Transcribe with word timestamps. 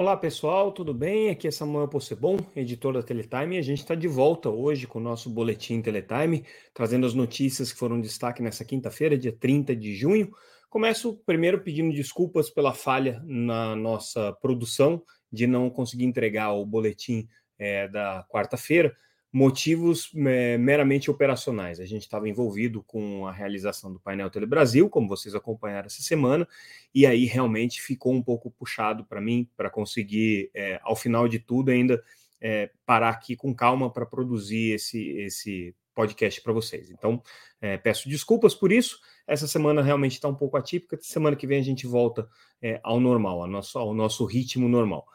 Olá 0.00 0.16
pessoal, 0.16 0.72
tudo 0.72 0.94
bem? 0.94 1.28
Aqui 1.28 1.46
é 1.46 1.50
Samuel 1.50 1.86
Possebon, 1.86 2.38
editor 2.56 2.94
da 2.94 3.02
Teletime, 3.02 3.56
e 3.56 3.58
a 3.58 3.62
gente 3.62 3.80
está 3.80 3.94
de 3.94 4.08
volta 4.08 4.48
hoje 4.48 4.86
com 4.86 4.98
o 4.98 5.02
nosso 5.02 5.28
boletim 5.28 5.82
Teletime, 5.82 6.46
trazendo 6.72 7.04
as 7.04 7.12
notícias 7.12 7.70
que 7.70 7.78
foram 7.78 8.00
destaque 8.00 8.42
nessa 8.42 8.64
quinta-feira, 8.64 9.18
dia 9.18 9.30
30 9.30 9.76
de 9.76 9.94
junho. 9.94 10.30
Começo 10.70 11.20
primeiro 11.26 11.60
pedindo 11.60 11.94
desculpas 11.94 12.48
pela 12.48 12.72
falha 12.72 13.22
na 13.26 13.76
nossa 13.76 14.32
produção 14.40 15.02
de 15.30 15.46
não 15.46 15.68
conseguir 15.68 16.06
entregar 16.06 16.54
o 16.54 16.64
boletim 16.64 17.28
é, 17.58 17.86
da 17.86 18.24
quarta-feira 18.30 18.96
motivos 19.32 20.10
é, 20.26 20.58
meramente 20.58 21.10
operacionais. 21.10 21.78
A 21.78 21.84
gente 21.84 22.02
estava 22.02 22.28
envolvido 22.28 22.82
com 22.82 23.26
a 23.26 23.32
realização 23.32 23.92
do 23.92 24.00
painel 24.00 24.30
Telebrasil, 24.30 24.88
como 24.88 25.08
vocês 25.08 25.34
acompanharam 25.34 25.86
essa 25.86 26.02
semana, 26.02 26.48
e 26.94 27.06
aí 27.06 27.24
realmente 27.26 27.80
ficou 27.80 28.12
um 28.12 28.22
pouco 28.22 28.50
puxado 28.50 29.04
para 29.04 29.20
mim 29.20 29.48
para 29.56 29.70
conseguir, 29.70 30.50
é, 30.54 30.80
ao 30.82 30.96
final 30.96 31.28
de 31.28 31.38
tudo, 31.38 31.70
ainda 31.70 32.02
é, 32.40 32.70
parar 32.84 33.10
aqui 33.10 33.36
com 33.36 33.54
calma 33.54 33.92
para 33.92 34.04
produzir 34.04 34.74
esse, 34.74 35.10
esse 35.18 35.74
podcast 35.94 36.40
para 36.40 36.52
vocês. 36.52 36.90
Então, 36.90 37.22
é, 37.60 37.76
peço 37.76 38.08
desculpas 38.08 38.54
por 38.54 38.72
isso. 38.72 38.98
Essa 39.26 39.46
semana 39.46 39.82
realmente 39.82 40.12
está 40.12 40.26
um 40.26 40.34
pouco 40.34 40.56
atípica. 40.56 40.98
Semana 41.00 41.36
que 41.36 41.46
vem 41.46 41.60
a 41.60 41.64
gente 41.64 41.86
volta 41.86 42.28
é, 42.60 42.80
ao 42.82 42.98
normal, 42.98 43.42
ao 43.42 43.48
nosso, 43.48 43.78
ao 43.78 43.94
nosso 43.94 44.24
ritmo 44.24 44.68
normal. 44.68 45.06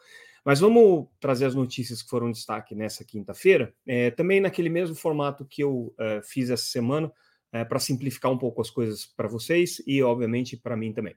Mas 0.46 0.60
vamos 0.60 1.08
trazer 1.18 1.44
as 1.46 1.56
notícias 1.56 2.00
que 2.00 2.08
foram 2.08 2.30
destaque 2.30 2.72
nessa 2.72 3.04
quinta-feira, 3.04 3.74
é, 3.84 4.12
também 4.12 4.40
naquele 4.40 4.68
mesmo 4.68 4.94
formato 4.94 5.44
que 5.44 5.60
eu 5.60 5.92
é, 5.98 6.22
fiz 6.22 6.50
essa 6.50 6.66
semana, 6.66 7.10
é, 7.52 7.64
para 7.64 7.80
simplificar 7.80 8.30
um 8.30 8.38
pouco 8.38 8.60
as 8.60 8.70
coisas 8.70 9.04
para 9.06 9.26
vocês 9.26 9.82
e, 9.84 10.00
obviamente, 10.04 10.56
para 10.56 10.76
mim 10.76 10.92
também. 10.92 11.16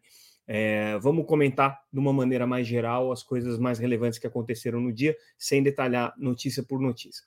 Vamos 0.99 1.27
comentar 1.27 1.79
de 1.93 1.99
uma 1.99 2.11
maneira 2.11 2.47
mais 2.47 2.65
geral 2.65 3.11
as 3.11 3.21
coisas 3.21 3.59
mais 3.59 3.77
relevantes 3.77 4.17
que 4.17 4.25
aconteceram 4.25 4.81
no 4.81 4.91
dia, 4.91 5.15
sem 5.37 5.61
detalhar 5.61 6.11
notícia 6.17 6.63
por 6.63 6.81
notícia. 6.81 7.23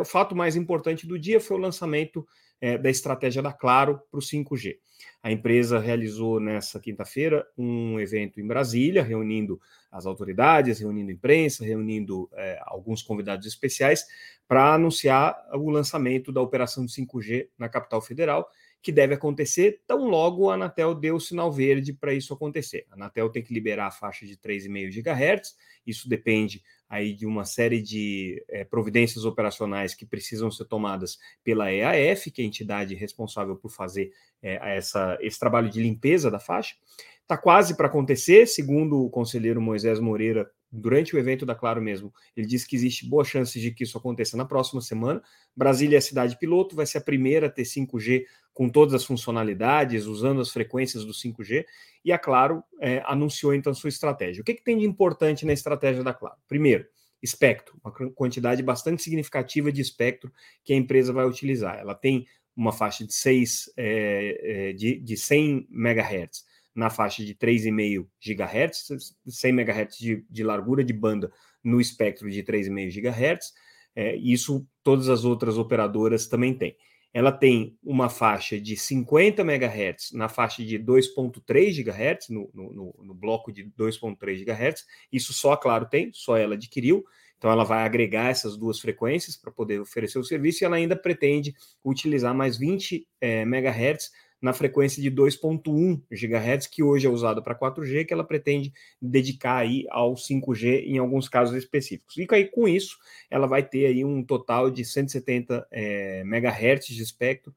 O 0.00 0.04
fato 0.04 0.34
mais 0.34 0.56
importante 0.56 1.06
do 1.06 1.16
dia 1.16 1.40
foi 1.40 1.56
o 1.56 1.60
lançamento 1.60 2.26
é, 2.60 2.78
da 2.78 2.90
estratégia 2.90 3.42
da 3.42 3.52
Claro 3.52 4.00
para 4.10 4.18
o 4.18 4.22
5G. 4.22 4.76
A 5.22 5.30
empresa 5.30 5.78
realizou 5.78 6.40
nessa 6.40 6.80
quinta-feira 6.80 7.46
um 7.56 7.98
evento 8.00 8.40
em 8.40 8.46
Brasília, 8.46 9.02
reunindo 9.02 9.60
as 9.90 10.06
autoridades, 10.06 10.78
reunindo 10.78 11.10
imprensa, 11.10 11.64
reunindo 11.64 12.30
é, 12.34 12.58
alguns 12.62 13.02
convidados 13.02 13.46
especiais 13.46 14.04
para 14.48 14.74
anunciar 14.74 15.36
o 15.54 15.70
lançamento 15.70 16.32
da 16.32 16.40
operação 16.40 16.86
de 16.86 16.92
5G 16.92 17.48
na 17.58 17.68
capital 17.68 18.00
federal 18.00 18.48
que 18.86 18.92
deve 18.92 19.14
acontecer 19.14 19.82
tão 19.84 20.06
logo 20.06 20.48
a 20.48 20.54
Anatel 20.54 20.94
deu 20.94 21.16
o 21.16 21.20
sinal 21.20 21.50
verde 21.50 21.92
para 21.92 22.14
isso 22.14 22.32
acontecer. 22.32 22.86
A 22.88 22.94
Anatel 22.94 23.28
tem 23.30 23.42
que 23.42 23.52
liberar 23.52 23.88
a 23.88 23.90
faixa 23.90 24.24
de 24.24 24.36
3,5 24.36 25.02
GHz, 25.02 25.56
isso 25.84 26.08
depende 26.08 26.62
aí 26.88 27.12
de 27.12 27.26
uma 27.26 27.44
série 27.44 27.82
de 27.82 28.40
é, 28.48 28.62
providências 28.62 29.24
operacionais 29.24 29.92
que 29.92 30.06
precisam 30.06 30.52
ser 30.52 30.66
tomadas 30.66 31.18
pela 31.42 31.72
EAF, 31.72 32.30
que 32.30 32.40
é 32.40 32.44
a 32.44 32.46
entidade 32.46 32.94
responsável 32.94 33.56
por 33.56 33.72
fazer 33.72 34.12
é, 34.40 34.76
essa, 34.76 35.18
esse 35.20 35.36
trabalho 35.36 35.68
de 35.68 35.82
limpeza 35.82 36.30
da 36.30 36.38
faixa. 36.38 36.76
Está 37.22 37.36
quase 37.36 37.76
para 37.76 37.88
acontecer, 37.88 38.46
segundo 38.46 39.04
o 39.04 39.10
conselheiro 39.10 39.60
Moisés 39.60 39.98
Moreira, 39.98 40.48
durante 40.70 41.14
o 41.14 41.18
evento 41.18 41.46
da 41.46 41.54
Claro 41.54 41.80
mesmo, 41.80 42.12
ele 42.36 42.46
disse 42.46 42.66
que 42.66 42.76
existe 42.76 43.06
boa 43.06 43.24
chance 43.24 43.58
de 43.58 43.70
que 43.70 43.84
isso 43.84 43.96
aconteça 43.96 44.36
na 44.36 44.44
próxima 44.44 44.80
semana. 44.80 45.22
Brasília 45.54 45.96
é 45.96 45.98
a 45.98 46.02
cidade 46.02 46.38
piloto, 46.38 46.76
vai 46.76 46.86
ser 46.86 46.98
a 46.98 47.00
primeira 47.00 47.46
a 47.46 47.50
ter 47.50 47.62
5G 47.62 48.24
com 48.52 48.68
todas 48.68 48.94
as 48.94 49.04
funcionalidades, 49.04 50.06
usando 50.06 50.40
as 50.40 50.50
frequências 50.50 51.04
do 51.04 51.12
5G, 51.12 51.64
e 52.04 52.12
a 52.12 52.18
Claro 52.18 52.62
é, 52.80 53.02
anunciou 53.06 53.54
então 53.54 53.74
sua 53.74 53.88
estratégia. 53.88 54.40
O 54.40 54.44
que, 54.44 54.54
que 54.54 54.64
tem 54.64 54.78
de 54.78 54.86
importante 54.86 55.44
na 55.44 55.52
estratégia 55.52 56.02
da 56.02 56.14
Claro? 56.14 56.36
Primeiro, 56.48 56.86
espectro, 57.22 57.78
uma 57.84 57.92
quantidade 58.12 58.62
bastante 58.62 59.02
significativa 59.02 59.70
de 59.70 59.80
espectro 59.80 60.32
que 60.64 60.72
a 60.72 60.76
empresa 60.76 61.12
vai 61.12 61.26
utilizar. 61.26 61.78
Ela 61.78 61.94
tem 61.94 62.26
uma 62.56 62.72
faixa 62.72 63.06
de 63.06 63.12
6 63.12 63.72
é, 63.76 64.68
é, 64.70 64.72
de, 64.72 64.98
de 65.00 65.16
100 65.16 65.68
MHz 65.70 66.44
na 66.76 66.90
faixa 66.90 67.24
de 67.24 67.34
3,5 67.34 68.06
GHz, 68.20 69.14
100 69.26 69.50
MHz 69.50 69.98
de, 69.98 70.24
de, 70.28 70.44
largura 70.44 70.84
de 70.84 70.92
banda 70.92 71.32
no 71.64 71.80
espectro 71.80 72.30
de 72.30 72.42
3,5 72.44 72.92
GHz. 72.92 73.52
É, 73.94 74.14
isso 74.16 74.66
todas 74.84 75.08
as 75.08 75.24
outras 75.24 75.56
operadoras 75.56 76.26
também 76.26 76.52
têm. 76.52 76.76
Ela 77.14 77.32
tem 77.32 77.78
uma 77.82 78.10
faixa 78.10 78.60
de 78.60 78.76
50 78.76 79.40
MHz 79.40 80.12
na 80.12 80.28
faixa 80.28 80.62
de 80.62 80.78
2,3 80.78 81.82
GHz, 81.82 82.28
no, 82.28 82.50
no, 82.52 82.94
no, 83.02 83.14
bloco 83.14 83.50
de 83.50 83.64
2,3 83.64 84.44
GHz. 84.44 84.84
Isso 85.10 85.32
só 85.32 85.56
Claro 85.56 85.86
tem, 85.86 86.10
só 86.12 86.36
ela 86.36 86.56
adquiriu. 86.56 87.02
Então, 87.38 87.50
ela 87.50 87.64
vai 87.64 87.84
agregar 87.84 88.28
essas 88.28 88.56
duas 88.56 88.78
frequências 88.78 89.34
para 89.34 89.50
poder 89.50 89.80
oferecer 89.80 90.18
o 90.18 90.24
serviço 90.24 90.62
e 90.62 90.64
ela 90.66 90.76
ainda 90.76 90.96
pretende 90.96 91.54
utilizar 91.82 92.34
mais 92.34 92.58
20 92.58 93.06
é, 93.20 93.42
MHz 93.42 94.10
na 94.40 94.52
frequência 94.52 95.02
de 95.02 95.10
2.1 95.10 96.02
GHz, 96.10 96.66
que 96.66 96.82
hoje 96.82 97.06
é 97.06 97.10
usada 97.10 97.40
para 97.42 97.58
4G, 97.58 98.04
que 98.04 98.12
ela 98.12 98.24
pretende 98.24 98.72
dedicar 99.00 99.56
aí 99.56 99.86
ao 99.90 100.14
5G 100.14 100.84
em 100.86 100.98
alguns 100.98 101.28
casos 101.28 101.56
específicos. 101.56 102.16
E 102.16 102.26
aí, 102.30 102.46
com 102.46 102.68
isso, 102.68 102.96
ela 103.30 103.46
vai 103.46 103.62
ter 103.62 103.86
aí 103.86 104.04
um 104.04 104.22
total 104.22 104.70
de 104.70 104.84
170 104.84 105.66
é, 105.70 106.20
MHz 106.20 106.86
de 106.86 107.02
espectro 107.02 107.54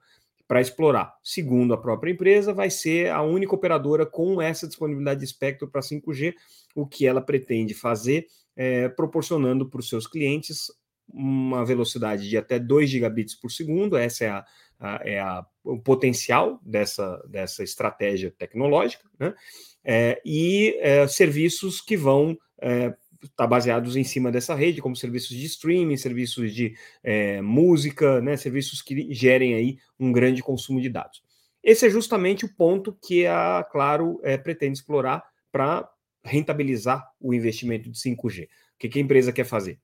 para 0.47 0.61
explorar. 0.61 1.13
Segundo 1.23 1.75
a 1.75 1.77
própria 1.77 2.11
empresa, 2.11 2.51
vai 2.53 2.71
ser 2.71 3.11
a 3.11 3.21
única 3.21 3.53
operadora 3.53 4.05
com 4.05 4.41
essa 4.41 4.67
disponibilidade 4.67 5.19
de 5.19 5.25
espectro 5.25 5.67
para 5.67 5.81
5G, 5.81 6.33
o 6.73 6.87
que 6.87 7.05
ela 7.05 7.21
pretende 7.21 7.75
fazer, 7.75 8.25
é, 8.55 8.89
proporcionando 8.89 9.69
para 9.69 9.79
os 9.79 9.87
seus 9.87 10.07
clientes 10.07 10.71
uma 11.11 11.65
velocidade 11.65 12.29
de 12.29 12.37
até 12.37 12.59
2 12.59 12.89
gigabits 12.89 13.35
por 13.35 13.51
segundo, 13.51 13.97
essa 13.97 14.25
é 14.25 14.29
a 14.29 14.45
é 15.03 15.19
a, 15.19 15.45
o 15.63 15.79
potencial 15.79 16.59
dessa, 16.63 17.17
dessa 17.27 17.63
estratégia 17.63 18.31
tecnológica, 18.37 19.03
né? 19.19 19.33
É, 19.83 20.21
e 20.25 20.77
é, 20.79 21.07
serviços 21.07 21.81
que 21.81 21.95
vão 21.95 22.31
estar 22.31 22.67
é, 22.67 22.95
tá 23.35 23.47
baseados 23.47 23.95
em 23.95 24.03
cima 24.03 24.31
dessa 24.31 24.53
rede, 24.53 24.81
como 24.81 24.95
serviços 24.95 25.35
de 25.35 25.45
streaming, 25.45 25.97
serviços 25.97 26.53
de 26.53 26.75
é, 27.03 27.41
música, 27.41 28.21
né? 28.21 28.35
serviços 28.35 28.81
que 28.81 29.13
gerem 29.13 29.55
aí 29.55 29.77
um 29.99 30.11
grande 30.11 30.43
consumo 30.43 30.81
de 30.81 30.89
dados. 30.89 31.21
Esse 31.63 31.87
é 31.87 31.89
justamente 31.89 32.45
o 32.45 32.55
ponto 32.55 32.97
que 33.01 33.25
a 33.25 33.65
Claro 33.69 34.19
é, 34.23 34.37
pretende 34.37 34.77
explorar 34.77 35.23
para 35.51 35.89
rentabilizar 36.23 37.09
o 37.19 37.33
investimento 37.33 37.89
de 37.89 37.97
5G. 37.97 38.45
O 38.45 38.47
que, 38.77 38.89
que 38.89 38.99
a 38.99 39.01
empresa 39.01 39.33
quer 39.33 39.45
fazer? 39.45 39.79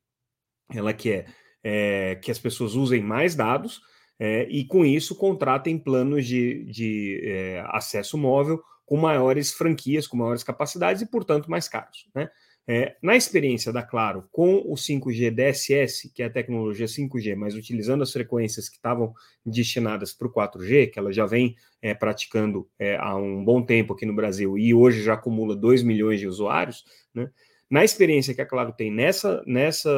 Ela 0.73 0.93
quer 0.93 1.33
é, 1.63 2.15
que 2.15 2.31
as 2.31 2.39
pessoas 2.39 2.75
usem 2.75 3.01
mais 3.01 3.35
dados, 3.35 3.81
é, 4.19 4.47
e 4.49 4.65
com 4.65 4.85
isso 4.85 5.15
contratem 5.15 5.77
planos 5.77 6.25
de, 6.25 6.63
de 6.65 7.21
é, 7.23 7.63
acesso 7.67 8.17
móvel 8.17 8.61
com 8.85 8.97
maiores 8.97 9.51
franquias, 9.51 10.07
com 10.07 10.17
maiores 10.17 10.43
capacidades 10.43 11.01
e, 11.01 11.05
portanto, 11.05 11.49
mais 11.49 11.67
caros. 11.67 12.07
Né? 12.13 12.29
É, 12.67 12.95
na 12.99 13.15
experiência 13.15 13.71
da 13.71 13.83
Claro 13.83 14.27
com 14.31 14.55
o 14.55 14.73
5G 14.73 15.29
DSS, 15.29 16.09
que 16.11 16.23
é 16.23 16.25
a 16.25 16.31
tecnologia 16.31 16.87
5G, 16.87 17.35
mas 17.35 17.53
utilizando 17.53 18.01
as 18.01 18.11
frequências 18.11 18.67
que 18.67 18.77
estavam 18.77 19.13
destinadas 19.45 20.13
para 20.13 20.27
o 20.27 20.33
4G, 20.33 20.89
que 20.91 20.97
ela 20.97 21.13
já 21.13 21.27
vem 21.27 21.55
é, 21.79 21.93
praticando 21.93 22.67
é, 22.79 22.97
há 22.97 23.15
um 23.15 23.43
bom 23.45 23.61
tempo 23.61 23.93
aqui 23.93 24.05
no 24.05 24.15
Brasil 24.15 24.57
e 24.57 24.73
hoje 24.73 25.03
já 25.03 25.13
acumula 25.13 25.55
2 25.55 25.83
milhões 25.83 26.19
de 26.19 26.27
usuários, 26.27 26.83
né? 27.13 27.29
Na 27.67 27.83
experiência 27.83 28.33
que 28.33 28.41
a 28.41 28.45
Claro 28.45 28.71
tem 28.71 28.91
nessa, 28.91 29.43
nessa, 29.45 29.91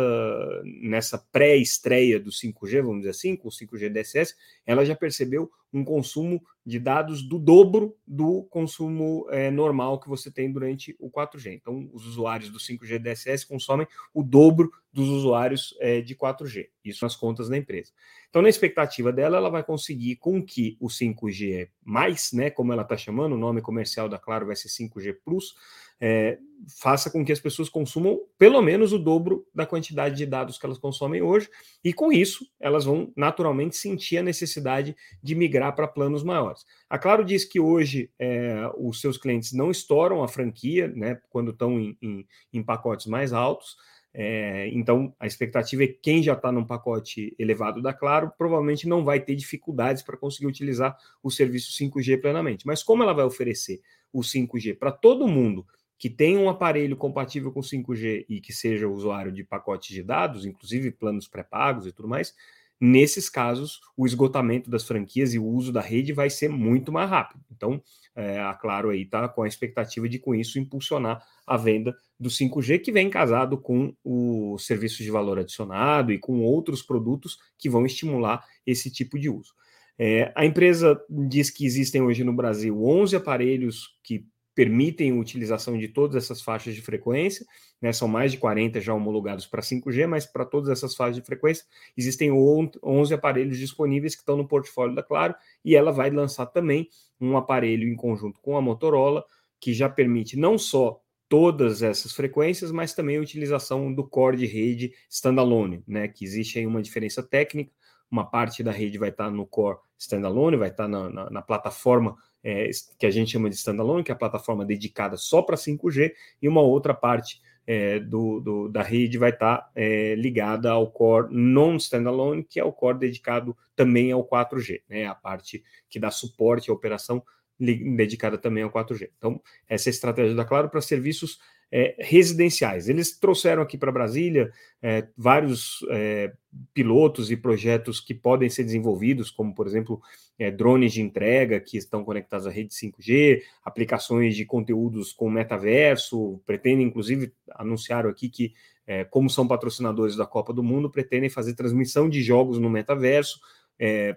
nessa 0.81 1.17
pré-estreia 1.17 2.17
do 2.17 2.31
5G, 2.31 2.81
vamos 2.81 2.99
dizer 2.99 3.09
assim, 3.09 3.35
com 3.35 3.49
o 3.49 3.52
5G 3.52 3.90
DSS, 3.90 4.35
ela 4.66 4.85
já 4.85 4.96
percebeu 4.96 5.52
um 5.73 5.84
consumo 5.84 6.41
de 6.66 6.79
dados 6.79 7.22
do 7.22 7.37
dobro 7.37 7.97
do 8.08 8.43
consumo 8.43 9.28
é, 9.29 9.52
normal 9.52 9.99
que 9.99 10.08
você 10.08 10.31
tem 10.31 10.52
durante 10.52 10.96
o 10.97 11.09
4G. 11.09 11.53
Então, 11.53 11.90
os 11.93 12.05
usuários 12.05 12.49
do 12.49 12.58
5G 12.58 12.99
DSS 12.99 13.46
consomem 13.46 13.87
o 14.14 14.23
dobro 14.23 14.72
dos 14.91 15.09
usuários 15.09 15.75
é, 15.79 15.99
de 16.02 16.16
4G. 16.16 16.69
Isso 16.84 17.03
nas 17.03 17.16
contas 17.16 17.49
da 17.49 17.58
empresa. 17.58 17.91
Então, 18.29 18.41
na 18.41 18.49
expectativa 18.49 19.11
dela, 19.11 19.37
ela 19.37 19.49
vai 19.49 19.64
conseguir 19.64 20.16
com 20.17 20.43
que 20.43 20.78
o 20.79 20.87
5G 20.87 21.69
mais, 21.84 22.31
né, 22.31 22.49
como 22.49 22.72
ela 22.72 22.81
está 22.81 22.97
chamando, 22.97 23.34
o 23.34 23.37
nome 23.37 23.61
comercial 23.61 24.08
da 24.08 24.17
Claro 24.17 24.46
vai 24.46 24.55
ser 24.55 24.69
5G 24.69 25.17
Plus, 25.23 25.55
é, 25.99 26.38
faça 26.79 27.09
com 27.09 27.23
que 27.23 27.32
as 27.32 27.40
pessoas 27.40 27.70
consumam 27.70 28.20
pelo 28.38 28.61
menos 28.61 28.91
o 28.91 28.99
dobro 28.99 29.46
da 29.53 29.66
quantidade 29.66 30.16
de 30.16 30.26
dados 30.26 30.58
que 30.58 30.66
elas 30.66 30.78
consomem 30.78 31.22
hoje, 31.22 31.49
e 31.84 31.94
com 31.94 32.11
isso 32.11 32.46
elas 32.59 32.85
vão 32.85 33.11
naturalmente 33.16 33.76
sentir 33.76 34.17
a 34.17 34.23
necessidade 34.23 34.96
de 35.22 35.35
migrar 35.35 35.76
para 35.76 35.88
planos 35.88 36.23
maiores. 36.23 36.66
A 36.90 36.97
Claro 36.97 37.23
diz 37.23 37.46
que 37.46 37.59
hoje 37.59 38.11
é, 38.20 38.70
os 38.78 38.99
seus 38.99 39.17
clientes 39.17 39.53
não 39.53 39.72
estouram 39.72 40.23
a 40.23 40.28
franquia 40.28 40.88
né, 40.88 41.20
quando 41.29 41.52
estão 41.52 41.79
em, 41.79 41.97
em, 42.02 42.28
em 42.53 42.64
pacotes 42.64 43.05
mais 43.05 43.34
altos. 43.34 43.76
É, 44.20 44.67
então, 44.70 45.14
a 45.20 45.28
expectativa 45.28 45.84
é 45.84 45.88
que 45.88 46.00
quem 46.02 46.23
já 46.23 46.34
está 46.34 46.52
num 46.52 46.66
pacote 46.66 47.35
elevado 47.38 47.84
da 47.84 47.93
Claro 47.93 48.32
provavelmente 48.35 48.88
não 48.88 49.05
vai 49.05 49.20
ter 49.20 49.35
dificuldades 49.35 50.02
para 50.02 50.17
conseguir 50.17 50.47
utilizar 50.47 50.97
o 51.22 51.29
serviço 51.29 51.72
5G 51.72 52.20
plenamente. 52.20 52.66
Mas 52.66 52.82
como 52.82 53.03
ela 53.03 53.14
vai 53.14 53.26
oferecer 53.26 53.79
o 54.11 54.22
5G 54.22 54.78
para 54.78 54.91
todo 54.91 55.28
mundo 55.28 55.66
que 55.97 56.09
tem 56.09 56.38
um 56.38 56.49
aparelho 56.49 56.96
compatível 56.96 57.52
com 57.52 57.61
5G 57.61 58.26
e 58.29 58.40
que 58.40 58.53
seja 58.53 58.88
usuário 58.88 59.32
de 59.32 59.44
pacotes 59.44 59.90
de 59.90 60.03
dados, 60.03 60.46
inclusive 60.46 60.91
planos 60.91 61.28
pré-pagos 61.28 61.88
e 61.88 61.91
tudo 61.91 62.08
mais, 62.08 62.35
nesses 62.79 63.29
casos, 63.29 63.82
o 63.96 64.05
esgotamento 64.05 64.70
das 64.70 64.84
franquias 64.84 65.34
e 65.34 65.40
o 65.40 65.46
uso 65.46 65.72
da 65.72 65.82
rede 65.82 66.14
vai 66.14 66.29
ser 66.29 66.49
muito 66.49 66.91
mais 66.91 67.09
rápido. 67.09 67.44
Então, 67.52 67.82
é, 68.16 68.40
a 68.40 68.53
Claro 68.53 68.90
aí 68.90 69.02
está 69.02 69.28
com 69.28 69.44
a 69.44 69.47
expectativa 69.47 70.08
de, 70.08 70.20
com 70.20 70.35
isso, 70.35 70.59
impulsionar 70.59 71.23
a 71.46 71.58
venda 71.58 71.96
do 72.20 72.29
5G, 72.29 72.79
que 72.79 72.91
vem 72.91 73.09
casado 73.09 73.58
com 73.58 73.93
o 74.03 74.58
serviço 74.59 75.03
de 75.03 75.09
valor 75.09 75.40
adicionado 75.40 76.11
e 76.11 76.20
com 76.20 76.41
outros 76.41 76.82
produtos 76.82 77.38
que 77.58 77.70
vão 77.70 77.85
estimular 77.85 78.43
esse 78.66 78.91
tipo 78.91 79.17
de 79.17 79.29
uso. 79.29 79.53
É, 80.00 80.32
a 80.35 80.46
empresa 80.46 81.00
diz 81.09 81.50
que 81.50 81.66
existem 81.66 82.02
hoje 82.02 82.23
no 82.23 82.34
Brasil 82.34 82.84
11 82.84 83.16
aparelhos 83.16 83.97
que 84.03 84.28
permitem 84.57 85.11
a 85.11 85.13
utilização 85.13 85.77
de 85.77 85.87
todas 85.87 86.15
essas 86.15 86.41
faixas 86.41 86.73
de 86.73 86.81
frequência, 86.81 87.45
né, 87.79 87.93
são 87.93 88.07
mais 88.07 88.31
de 88.31 88.39
40 88.39 88.81
já 88.81 88.91
homologados 88.91 89.45
para 89.45 89.61
5G, 89.61 90.07
mas 90.07 90.25
para 90.25 90.43
todas 90.43 90.71
essas 90.71 90.95
faixas 90.95 91.17
de 91.17 91.21
frequência 91.21 91.63
existem 91.95 92.31
11 92.31 93.13
aparelhos 93.13 93.59
disponíveis 93.59 94.15
que 94.15 94.21
estão 94.21 94.35
no 94.35 94.47
portfólio 94.47 94.95
da 94.95 95.03
Claro, 95.03 95.35
e 95.63 95.75
ela 95.75 95.91
vai 95.91 96.09
lançar 96.09 96.47
também 96.47 96.89
um 97.21 97.37
aparelho 97.37 97.87
em 97.87 97.95
conjunto 97.95 98.39
com 98.41 98.57
a 98.57 98.61
Motorola, 98.61 99.23
que 99.59 99.75
já 99.75 99.87
permite 99.87 100.35
não 100.35 100.57
só 100.57 100.99
todas 101.29 101.83
essas 101.83 102.11
frequências, 102.11 102.71
mas 102.71 102.95
também 102.95 103.17
a 103.17 103.21
utilização 103.21 103.93
do 103.93 104.03
core 104.03 104.37
de 104.37 104.47
rede 104.47 104.91
standalone, 105.07 105.83
né, 105.87 106.07
que 106.07 106.25
existe 106.25 106.57
aí 106.57 106.65
uma 106.65 106.81
diferença 106.81 107.21
técnica, 107.21 107.71
uma 108.09 108.25
parte 108.25 108.63
da 108.63 108.71
rede 108.71 108.97
vai 108.97 109.09
estar 109.09 109.29
no 109.29 109.45
core 109.45 109.77
standalone, 109.99 110.57
vai 110.57 110.69
estar 110.69 110.87
na, 110.87 111.09
na, 111.09 111.29
na 111.29 111.41
plataforma 111.43 112.17
é, 112.47 112.70
que 112.97 113.05
a 113.05 113.11
gente 113.11 113.32
chama 113.32 113.49
de 113.49 113.58
standalone, 113.58 114.05
que 114.05 114.09
é 114.09 114.16
a 114.16 114.17
plataforma 114.17 114.64
dedicada 114.64 115.17
só 115.17 115.41
para 115.41 115.58
5G, 115.58 116.14
e 116.41 116.47
uma 116.47 116.61
outra 116.61 116.94
parte 116.94 117.41
é, 117.67 117.99
do, 117.99 118.40
do, 118.40 118.70
da 118.70 118.82
rede 118.82 119.17
vai 119.17 119.32
estar 119.32 119.70
é, 119.76 120.16
ligada 120.16 120.72
ao 120.72 120.90
core 120.90 121.28
non-standalone, 121.29 122.46
que 122.46 122.58
é 122.58 122.64
o 122.64 122.72
core 122.72 122.99
dedicado 122.99 123.55
também 123.76 124.14
ao 124.14 124.26
4G, 124.26 124.82
né, 124.88 125.05
a 125.05 125.14
parte 125.14 125.61
que 125.90 125.99
dá 125.99 126.09
suporte 126.09 126.72
à 126.72 126.73
operação 126.73 127.22
dedicada 127.59 128.38
também 128.38 128.64
ao 128.64 128.72
4G. 128.72 129.09
Então, 129.17 129.41
essa 129.67 129.90
é 129.90 129.91
a 129.91 129.96
estratégia 129.96 130.34
da 130.34 130.46
Claro 130.46 130.70
para 130.70 130.79
serviços 130.79 131.40
é, 131.72 131.96
residenciais. 131.99 132.87
Eles 132.87 133.17
trouxeram 133.17 133.61
aqui 133.61 133.78
para 133.78 133.91
Brasília 133.91 134.52
é, 134.81 135.08
vários 135.17 135.79
é, 135.90 136.31
pilotos 136.73 137.29
e 137.29 137.37
projetos 137.37 137.99
que 137.99 138.14
podem 138.14 138.49
ser 138.49 138.64
desenvolvidos, 138.64 139.29
como, 139.29 139.53
por 139.53 139.67
exemplo, 139.67 140.02
é, 140.40 140.49
drones 140.49 140.93
de 140.93 141.02
entrega 141.02 141.59
que 141.59 141.78
estão 141.78 142.03
conectados 142.03 142.47
à 142.47 142.49
rede 142.49 142.73
5G, 142.73 143.41
aplicações 143.64 144.35
de 144.35 144.46
conteúdos 144.46 145.11
com 145.11 145.29
metaverso, 145.29 146.41
pretendem, 146.46 146.87
inclusive, 146.87 147.34
anunciaram 147.52 148.09
aqui 148.09 148.29
que, 148.29 148.53
é, 148.85 149.03
como 149.03 149.29
são 149.29 149.47
patrocinadores 149.47 150.16
da 150.16 150.25
Copa 150.25 150.53
do 150.53 150.64
Mundo, 150.64 150.90
pretendem 150.90 151.29
fazer 151.29 151.53
transmissão 151.53 152.09
de 152.09 152.22
jogos 152.22 152.59
no 152.59 152.69
metaverso 152.69 153.40
é, 153.79 154.16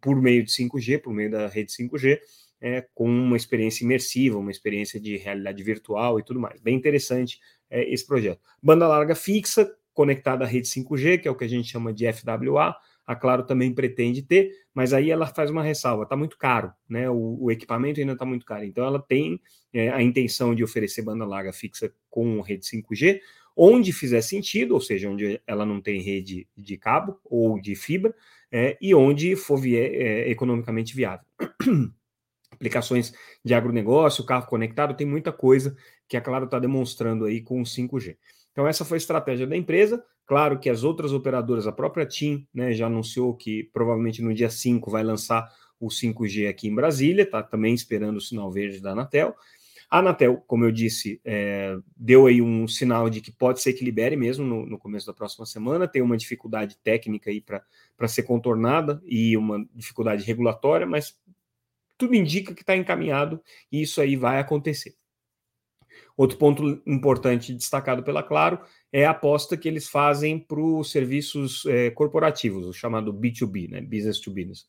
por 0.00 0.20
meio 0.20 0.42
de 0.44 0.50
5G, 0.50 1.00
por 1.00 1.12
meio 1.12 1.30
da 1.30 1.46
rede 1.46 1.72
5G, 1.72 2.18
é, 2.60 2.86
com 2.94 3.08
uma 3.08 3.36
experiência 3.36 3.84
imersiva, 3.84 4.38
uma 4.38 4.50
experiência 4.50 5.00
de 5.00 5.16
realidade 5.16 5.62
virtual 5.62 6.18
e 6.18 6.22
tudo 6.22 6.38
mais. 6.38 6.60
Bem 6.60 6.76
interessante 6.76 7.40
é, 7.70 7.82
esse 7.92 8.06
projeto. 8.06 8.40
Banda 8.62 8.86
larga 8.86 9.14
fixa, 9.14 9.70
conectada 9.94 10.44
à 10.44 10.46
rede 10.46 10.68
5G, 10.68 11.20
que 11.20 11.28
é 11.28 11.30
o 11.30 11.36
que 11.36 11.44
a 11.44 11.48
gente 11.48 11.70
chama 11.70 11.92
de 11.92 12.10
FWA. 12.12 12.76
A 13.06 13.16
Claro 13.16 13.44
também 13.44 13.74
pretende 13.74 14.22
ter, 14.22 14.52
mas 14.72 14.92
aí 14.92 15.10
ela 15.10 15.26
faz 15.26 15.50
uma 15.50 15.62
ressalva: 15.62 16.04
está 16.04 16.16
muito 16.16 16.38
caro, 16.38 16.72
né? 16.88 17.10
O, 17.10 17.38
o 17.40 17.50
equipamento 17.50 17.98
ainda 17.98 18.12
está 18.12 18.24
muito 18.24 18.46
caro. 18.46 18.64
Então 18.64 18.84
ela 18.84 19.00
tem 19.00 19.40
é, 19.72 19.90
a 19.90 20.02
intenção 20.02 20.54
de 20.54 20.62
oferecer 20.62 21.02
banda 21.02 21.24
larga 21.24 21.52
fixa 21.52 21.92
com 22.08 22.40
rede 22.40 22.64
5G, 22.64 23.20
onde 23.56 23.92
fizer 23.92 24.20
sentido, 24.20 24.74
ou 24.74 24.80
seja, 24.80 25.08
onde 25.08 25.40
ela 25.46 25.66
não 25.66 25.80
tem 25.80 26.00
rede 26.00 26.46
de 26.56 26.76
cabo 26.76 27.18
ou 27.24 27.60
de 27.60 27.74
fibra, 27.74 28.14
é, 28.50 28.76
e 28.80 28.94
onde 28.94 29.34
for 29.34 29.56
vier, 29.56 29.90
é, 29.92 30.30
economicamente 30.30 30.94
viável. 30.94 31.26
Aplicações 32.60 33.14
de 33.42 33.54
agronegócio, 33.54 34.22
carro 34.24 34.46
conectado, 34.46 34.94
tem 34.94 35.06
muita 35.06 35.32
coisa 35.32 35.74
que 36.06 36.16
a 36.16 36.20
Claro 36.20 36.44
está 36.44 36.58
demonstrando 36.58 37.24
aí 37.24 37.40
com 37.40 37.62
o 37.62 37.64
5G. 37.64 38.18
Então, 38.52 38.68
essa 38.68 38.84
foi 38.84 38.96
a 38.96 38.98
estratégia 38.98 39.46
da 39.46 39.56
empresa. 39.56 40.04
Claro 40.26 40.60
que 40.60 40.68
as 40.68 40.84
outras 40.84 41.12
operadoras, 41.12 41.66
a 41.66 41.72
própria 41.72 42.04
TIM, 42.04 42.46
né, 42.52 42.72
já 42.72 42.86
anunciou 42.86 43.34
que 43.34 43.64
provavelmente 43.72 44.22
no 44.22 44.34
dia 44.34 44.50
5 44.50 44.90
vai 44.90 45.02
lançar 45.02 45.48
o 45.80 45.88
5G 45.88 46.48
aqui 46.48 46.68
em 46.68 46.74
Brasília, 46.74 47.22
está 47.22 47.42
também 47.42 47.72
esperando 47.72 48.18
o 48.18 48.20
sinal 48.20 48.50
verde 48.52 48.80
da 48.80 48.92
Anatel. 48.92 49.34
A 49.88 49.98
Anatel, 49.98 50.36
como 50.46 50.64
eu 50.64 50.70
disse, 50.70 51.20
é, 51.24 51.76
deu 51.96 52.26
aí 52.26 52.40
um 52.42 52.68
sinal 52.68 53.08
de 53.08 53.20
que 53.20 53.32
pode 53.32 53.60
ser 53.60 53.72
que 53.72 53.84
libere 53.84 54.14
mesmo 54.14 54.44
no, 54.44 54.66
no 54.66 54.78
começo 54.78 55.06
da 55.06 55.14
próxima 55.14 55.46
semana. 55.46 55.88
Tem 55.88 56.02
uma 56.02 56.16
dificuldade 56.16 56.76
técnica 56.84 57.30
aí 57.30 57.40
para 57.40 58.08
ser 58.08 58.22
contornada 58.22 59.02
e 59.04 59.36
uma 59.36 59.66
dificuldade 59.74 60.22
regulatória, 60.24 60.86
mas 60.86 61.18
tudo 62.00 62.14
indica 62.14 62.54
que 62.54 62.62
está 62.62 62.74
encaminhado 62.74 63.42
e 63.70 63.82
isso 63.82 64.00
aí 64.00 64.16
vai 64.16 64.40
acontecer. 64.40 64.94
Outro 66.16 66.38
ponto 66.38 66.82
importante 66.86 67.52
destacado 67.52 68.02
pela 68.02 68.22
Claro 68.22 68.58
é 68.90 69.04
a 69.04 69.10
aposta 69.10 69.56
que 69.56 69.68
eles 69.68 69.86
fazem 69.86 70.38
para 70.38 70.60
os 70.60 70.90
serviços 70.90 71.66
é, 71.66 71.90
corporativos, 71.90 72.66
o 72.66 72.72
chamado 72.72 73.12
B2B, 73.12 73.68
né, 73.68 73.80
Business 73.82 74.18
to 74.18 74.30
Business. 74.30 74.66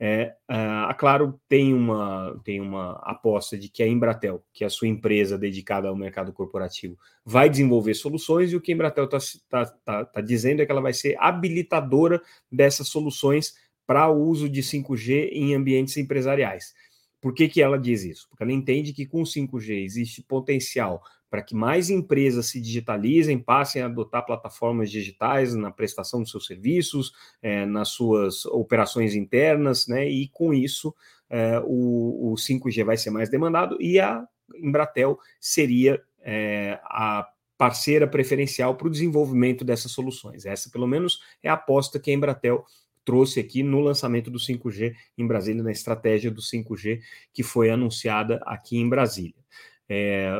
É, 0.00 0.36
a 0.46 0.94
Claro 0.94 1.40
tem 1.48 1.74
uma, 1.74 2.40
tem 2.44 2.60
uma 2.60 2.92
aposta 3.02 3.58
de 3.58 3.68
que 3.68 3.82
a 3.82 3.88
Embratel, 3.88 4.44
que 4.52 4.62
é 4.62 4.68
a 4.68 4.70
sua 4.70 4.86
empresa 4.86 5.36
dedicada 5.36 5.88
ao 5.88 5.96
mercado 5.96 6.32
corporativo, 6.32 6.96
vai 7.24 7.50
desenvolver 7.50 7.94
soluções 7.94 8.52
e 8.52 8.56
o 8.56 8.60
que 8.60 8.70
a 8.70 8.74
Embratel 8.76 9.06
está 9.06 9.18
tá, 9.48 9.66
tá, 9.84 10.04
tá 10.04 10.20
dizendo 10.20 10.62
é 10.62 10.66
que 10.66 10.70
ela 10.70 10.80
vai 10.80 10.92
ser 10.92 11.16
habilitadora 11.18 12.22
dessas 12.50 12.86
soluções 12.86 13.54
para 13.88 14.06
o 14.10 14.22
uso 14.22 14.50
de 14.50 14.60
5G 14.62 15.30
em 15.32 15.54
ambientes 15.54 15.96
empresariais. 15.96 16.74
Por 17.22 17.32
que, 17.32 17.48
que 17.48 17.62
ela 17.62 17.78
diz 17.78 18.04
isso? 18.04 18.28
Porque 18.28 18.42
ela 18.42 18.52
entende 18.52 18.92
que 18.92 19.06
com 19.06 19.22
5G 19.22 19.82
existe 19.82 20.22
potencial 20.22 21.02
para 21.30 21.42
que 21.42 21.54
mais 21.54 21.88
empresas 21.88 22.46
se 22.46 22.60
digitalizem, 22.60 23.38
passem 23.38 23.80
a 23.80 23.86
adotar 23.86 24.26
plataformas 24.26 24.90
digitais 24.90 25.54
na 25.54 25.70
prestação 25.70 26.22
de 26.22 26.30
seus 26.30 26.46
serviços, 26.46 27.14
é, 27.40 27.64
nas 27.64 27.88
suas 27.88 28.44
operações 28.44 29.14
internas, 29.14 29.86
né? 29.86 30.06
E 30.06 30.28
com 30.28 30.52
isso 30.52 30.94
é, 31.30 31.58
o, 31.64 32.32
o 32.32 32.34
5G 32.34 32.84
vai 32.84 32.98
ser 32.98 33.10
mais 33.10 33.30
demandado 33.30 33.80
e 33.80 33.98
a 33.98 34.22
Embratel 34.54 35.18
seria 35.40 35.98
é, 36.20 36.78
a 36.84 37.26
parceira 37.56 38.06
preferencial 38.06 38.76
para 38.76 38.86
o 38.86 38.90
desenvolvimento 38.90 39.64
dessas 39.64 39.92
soluções. 39.92 40.44
Essa, 40.44 40.70
pelo 40.70 40.86
menos, 40.86 41.20
é 41.42 41.48
a 41.48 41.54
aposta 41.54 41.98
que 41.98 42.10
a 42.10 42.14
Embratel 42.14 42.64
trouxe 43.08 43.40
aqui 43.40 43.62
no 43.62 43.80
lançamento 43.80 44.30
do 44.30 44.38
5G 44.38 44.94
em 45.16 45.26
Brasília, 45.26 45.62
na 45.62 45.72
estratégia 45.72 46.30
do 46.30 46.42
5G 46.42 47.00
que 47.32 47.42
foi 47.42 47.70
anunciada 47.70 48.38
aqui 48.44 48.76
em 48.76 48.86
Brasília. 48.86 49.42
É, 49.88 50.30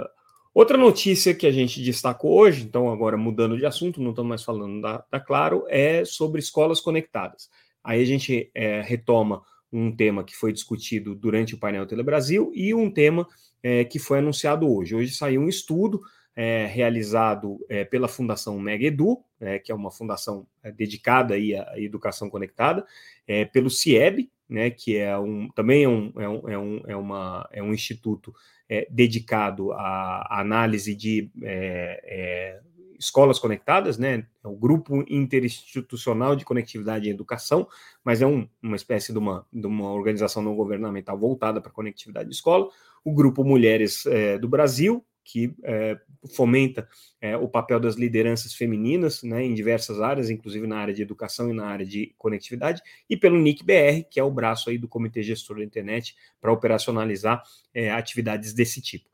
outra 0.53 0.77
notícia 0.77 1.35
que 1.35 1.47
a 1.47 1.51
gente 1.51 1.83
destacou 1.83 2.39
hoje, 2.39 2.65
então 2.65 2.93
agora 2.93 3.17
mudando 3.17 3.57
de 3.57 3.65
assunto, 3.65 4.03
não 4.03 4.11
estamos 4.11 4.29
mais 4.29 4.45
falando 4.45 4.83
da, 4.83 5.03
da 5.11 5.19
Claro, 5.19 5.65
é 5.67 6.05
sobre 6.05 6.41
escolas 6.41 6.79
conectadas. 6.79 7.49
Aí 7.83 8.03
a 8.03 8.05
gente 8.05 8.51
é, 8.55 8.83
retoma 8.83 9.41
um 9.73 9.91
tema 9.91 10.23
que 10.23 10.37
foi 10.37 10.53
discutido 10.53 11.15
durante 11.15 11.55
o 11.55 11.59
painel 11.59 11.87
Telebrasil 11.87 12.53
e 12.55 12.75
um 12.75 12.91
tema 12.91 13.27
é, 13.63 13.83
que 13.83 13.99
foi 13.99 14.19
anunciado 14.19 14.71
hoje. 14.71 14.95
Hoje 14.95 15.15
saiu 15.15 15.41
um 15.41 15.49
estudo 15.49 16.03
é, 16.39 16.67
realizado 16.67 17.59
é, 17.69 17.85
pela 17.85 18.07
Fundação 18.07 18.61
MegEdu, 18.61 19.19
é, 19.41 19.59
que 19.59 19.73
é 19.73 19.75
uma 19.75 19.91
fundação 19.91 20.47
é, 20.63 20.71
dedicada 20.71 21.35
aí 21.35 21.53
à 21.53 21.73
educação 21.75 22.31
conectada, 22.31 22.87
é, 23.27 23.45
pelo 23.45 23.69
CIEB, 23.69 24.31
né, 24.49 24.71
que 24.71 24.97
é 24.97 25.19
um, 25.19 25.49
também 25.51 25.83
é 25.83 25.89
um, 25.89 26.13
é 26.17 26.29
um, 26.29 26.49
é 26.49 26.59
um, 26.59 26.83
é 26.87 26.97
uma, 26.97 27.49
é 27.51 27.61
um 27.61 27.75
instituto 27.75 28.33
é, 28.69 28.87
dedicado 28.89 29.73
à 29.73 30.41
análise 30.41 30.95
de 30.95 31.29
escolas 32.97 33.41
conectadas, 33.41 33.99
né, 33.99 34.25
é 34.45 34.49
o 34.49 34.55
Grupo 34.55 35.05
Interinstitucional 35.09 36.37
de 36.37 36.45
Conectividade 36.45 37.09
e 37.09 37.11
Educação, 37.11 37.67
mas 38.05 38.23
é 38.23 38.27
um, 38.29 38.49
uma 38.63 38.77
espécie 38.77 39.13
de 39.13 39.19
uma, 39.19 39.45
de 39.53 39.67
uma 39.67 39.91
organização 39.91 40.41
não 40.41 40.55
governamental 40.55 41.19
voltada 41.19 41.61
para 41.61 41.73
a 41.73 41.75
conectividade 41.75 42.29
de 42.29 42.35
escola, 42.37 42.69
o 43.05 43.13
Grupo 43.13 43.43
Mulheres 43.43 44.05
do 44.41 44.49
Brasil, 44.49 45.05
que 45.29 45.55
é, 45.63 45.99
fomenta 46.35 46.89
é, 47.21 47.37
o 47.37 47.47
papel 47.47 47.79
das 47.79 47.97
lideranças 47.97 48.55
femininas 48.55 49.23
né, 49.23 49.45
em 49.45 49.53
diversas 49.53 50.01
áreas, 50.01 50.31
inclusive 50.31 50.67
na 50.67 50.79
área 50.79 50.95
de 50.95 51.03
educação 51.03 51.51
e 51.51 51.53
na 51.53 51.67
área 51.67 51.85
de 51.85 52.15
conectividade, 52.17 52.81
e 53.11 53.17
pelo 53.17 53.39
NIC-BR, 53.39 54.09
que 54.11 54.19
é 54.19 54.25
o 54.25 54.31
braço 54.31 54.71
aí 54.71 54.79
do 54.79 54.89
Comitê 54.89 55.23
Gestor 55.23 55.59
da 55.59 55.65
Internet 55.65 56.17
para 56.41 56.51
operacionalizar 56.51 57.43
é, 57.75 57.91
atividades 57.91 58.55
desse 58.55 58.81
tipo. 58.81 59.07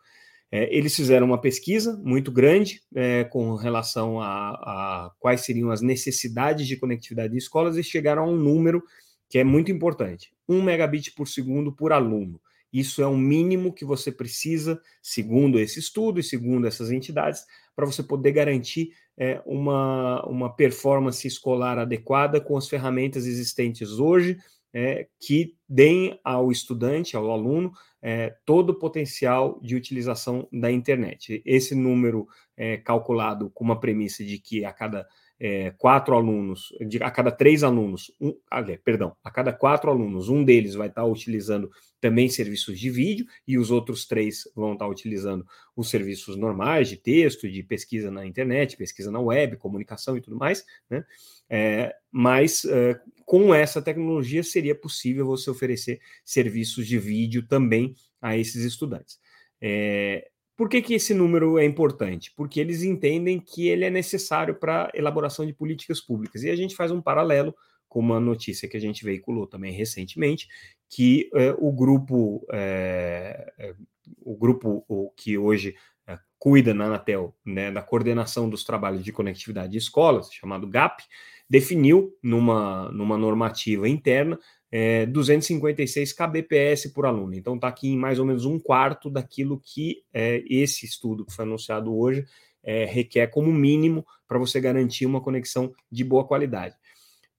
É, 0.53 0.73
eles 0.73 0.95
fizeram 0.95 1.27
uma 1.27 1.41
pesquisa 1.41 2.01
muito 2.05 2.31
grande 2.31 2.81
é, 2.95 3.25
com 3.25 3.57
relação 3.57 4.21
a, 4.21 4.51
a, 4.51 5.11
quais 5.19 5.41
seriam 5.41 5.73
as 5.73 5.81
necessidades 5.81 6.69
de 6.69 6.77
conectividade 6.77 7.35
em 7.35 7.39
escolas 7.39 7.77
e 7.77 7.83
chegaram 7.83 8.23
a 8.23 8.29
um 8.29 8.37
número 8.37 8.85
que 9.29 9.37
é 9.37 9.43
muito 9.43 9.73
importante: 9.73 10.33
1 10.49 10.63
megabit 10.63 11.13
por 11.13 11.27
segundo 11.27 11.73
por 11.73 11.93
aluno. 11.93 12.41
Isso 12.75 13.01
é 13.01 13.07
o 13.07 13.17
mínimo 13.17 13.73
que 13.73 13.85
você 13.85 14.11
precisa, 14.11 14.81
segundo 15.01 15.61
esse 15.61 15.79
estudo 15.79 16.19
e 16.19 16.25
segundo 16.25 16.67
essas 16.67 16.91
entidades, 16.91 17.45
para 17.77 17.87
você 17.87 18.03
poder 18.03 18.33
garantir 18.33 18.91
é, 19.17 19.41
uma, 19.47 20.27
uma 20.27 20.53
performance 20.53 21.25
escolar 21.25 21.79
adequada 21.79 22.41
com 22.41 22.57
as 22.57 22.69
ferramentas 22.69 23.27
existentes 23.27 24.01
hoje, 24.01 24.39
é, 24.73 25.07
que 25.21 25.55
deem 25.69 26.19
ao 26.25 26.51
estudante, 26.51 27.17
ao 27.17 27.31
aluno, 27.31 27.71
é, 28.03 28.35
todo 28.45 28.71
o 28.71 28.79
potencial 28.79 29.61
de 29.63 29.77
utilização 29.77 30.49
da 30.53 30.69
internet. 30.69 31.41
Esse 31.47 31.77
número 31.77 32.27
é 32.57 32.77
calculado 32.77 33.51
com 33.51 33.63
uma 33.63 33.79
premissa 33.79 34.25
de 34.25 34.37
que 34.37 34.65
a 34.65 34.73
cada 34.73 35.07
é, 35.47 35.73
quatro 35.73 36.15
alunos, 36.15 36.73
de, 36.89 37.03
a 37.03 37.11
cada 37.11 37.31
três 37.31 37.63
alunos, 37.63 38.11
um, 38.19 38.35
aliás, 38.51 38.81
perdão, 38.83 39.15
a 39.23 39.31
cada 39.31 39.53
quatro 39.53 39.91
alunos, 39.91 40.31
um 40.31 40.43
deles 40.43 40.73
vai 40.73 40.89
estar 40.89 41.05
utilizando 41.05 41.71
também 42.01 42.31
serviços 42.31 42.81
de 42.81 42.89
vídeo 42.89 43.27
e 43.47 43.59
os 43.59 43.71
outros 43.71 44.07
três 44.07 44.51
vão 44.57 44.73
estar 44.73 44.89
utilizando 44.89 45.47
os 45.77 45.91
serviços 45.91 46.35
normais 46.35 46.89
de 46.89 46.97
texto, 46.97 47.47
de 47.47 47.63
pesquisa 47.63 48.11
na 48.11 48.25
internet, 48.25 48.75
pesquisa 48.75 49.11
na 49.11 49.21
web, 49.21 49.59
comunicação 49.59 50.17
e 50.17 50.23
tudo 50.23 50.39
mais, 50.39 50.65
né? 50.89 51.05
É, 51.51 51.95
mas 52.11 52.65
é, 52.65 52.99
com 53.27 53.55
essa 53.55 53.83
tecnologia 53.83 54.43
seria 54.43 54.75
possível 54.75 55.27
você 55.27 55.51
oferecer 55.51 56.01
serviços 56.25 56.87
de 56.87 56.99
vídeo 56.99 57.47
também 57.47 57.95
a 58.19 58.35
esses 58.35 58.65
estudantes. 58.65 59.19
É, 59.61 60.27
por 60.57 60.69
que, 60.69 60.81
que 60.81 60.95
esse 60.95 61.13
número 61.15 61.59
é 61.59 61.65
importante? 61.65 62.33
Porque 62.37 62.61
eles 62.61 62.83
entendem 62.83 63.41
que 63.41 63.69
ele 63.69 63.85
é 63.85 63.91
necessário 63.91 64.55
para 64.55 64.85
a 64.85 64.91
elaboração 64.95 65.45
de 65.45 65.53
políticas 65.53 66.01
públicas. 66.01 66.43
E 66.43 66.51
a 66.51 66.57
gente 66.57 66.77
faz 66.77 66.91
um 66.91 67.03
paralelo 67.03 67.55
com 67.89 68.01
uma 68.01 68.19
notícia 68.21 68.69
que 68.69 68.77
a 68.77 68.81
gente 68.81 69.05
veiculou 69.05 69.47
também 69.47 69.73
recentemente, 69.73 70.49
que 70.89 71.31
o 71.59 71.73
grupo, 71.73 72.45
é, 72.53 73.75
o 74.21 74.37
grupo 74.37 74.85
o, 74.89 75.11
que 75.17 75.39
hoje 75.39 75.77
cuida 76.45 76.75
na 76.75 76.85
Anatel 76.85 77.35
né, 77.45 77.71
da 77.71 77.81
coordenação 77.81 78.51
dos 78.51 78.65
trabalhos 78.65 79.03
de 79.03 79.11
conectividade 79.13 79.73
de 79.73 79.79
escolas, 79.79 80.31
chamado 80.31 80.69
GAP, 80.69 81.03
definiu 81.49 82.15
numa, 82.23 82.91
numa 82.93 83.17
normativa 83.17 83.89
interna 83.89 84.39
é, 84.77 85.07
256 85.07 86.13
kbps 86.13 86.93
por 86.93 87.07
aluno. 87.07 87.33
Então 87.33 87.55
está 87.55 87.69
aqui 87.69 87.91
em 87.91 87.97
mais 87.97 88.19
ou 88.19 88.27
menos 88.27 88.45
um 88.45 88.59
quarto 88.59 89.09
daquilo 89.09 89.61
que 89.63 90.03
é, 90.13 90.43
esse 90.51 90.85
estudo 90.85 91.25
que 91.25 91.33
foi 91.33 91.45
anunciado 91.45 91.97
hoje 91.97 92.27
é, 92.61 92.85
requer 92.85 93.29
como 93.29 93.53
mínimo 93.53 94.05
para 94.27 94.37
você 94.37 94.61
garantir 94.61 95.07
uma 95.07 95.21
conexão 95.21 95.73
de 95.89 96.03
boa 96.03 96.27
qualidade. 96.27 96.75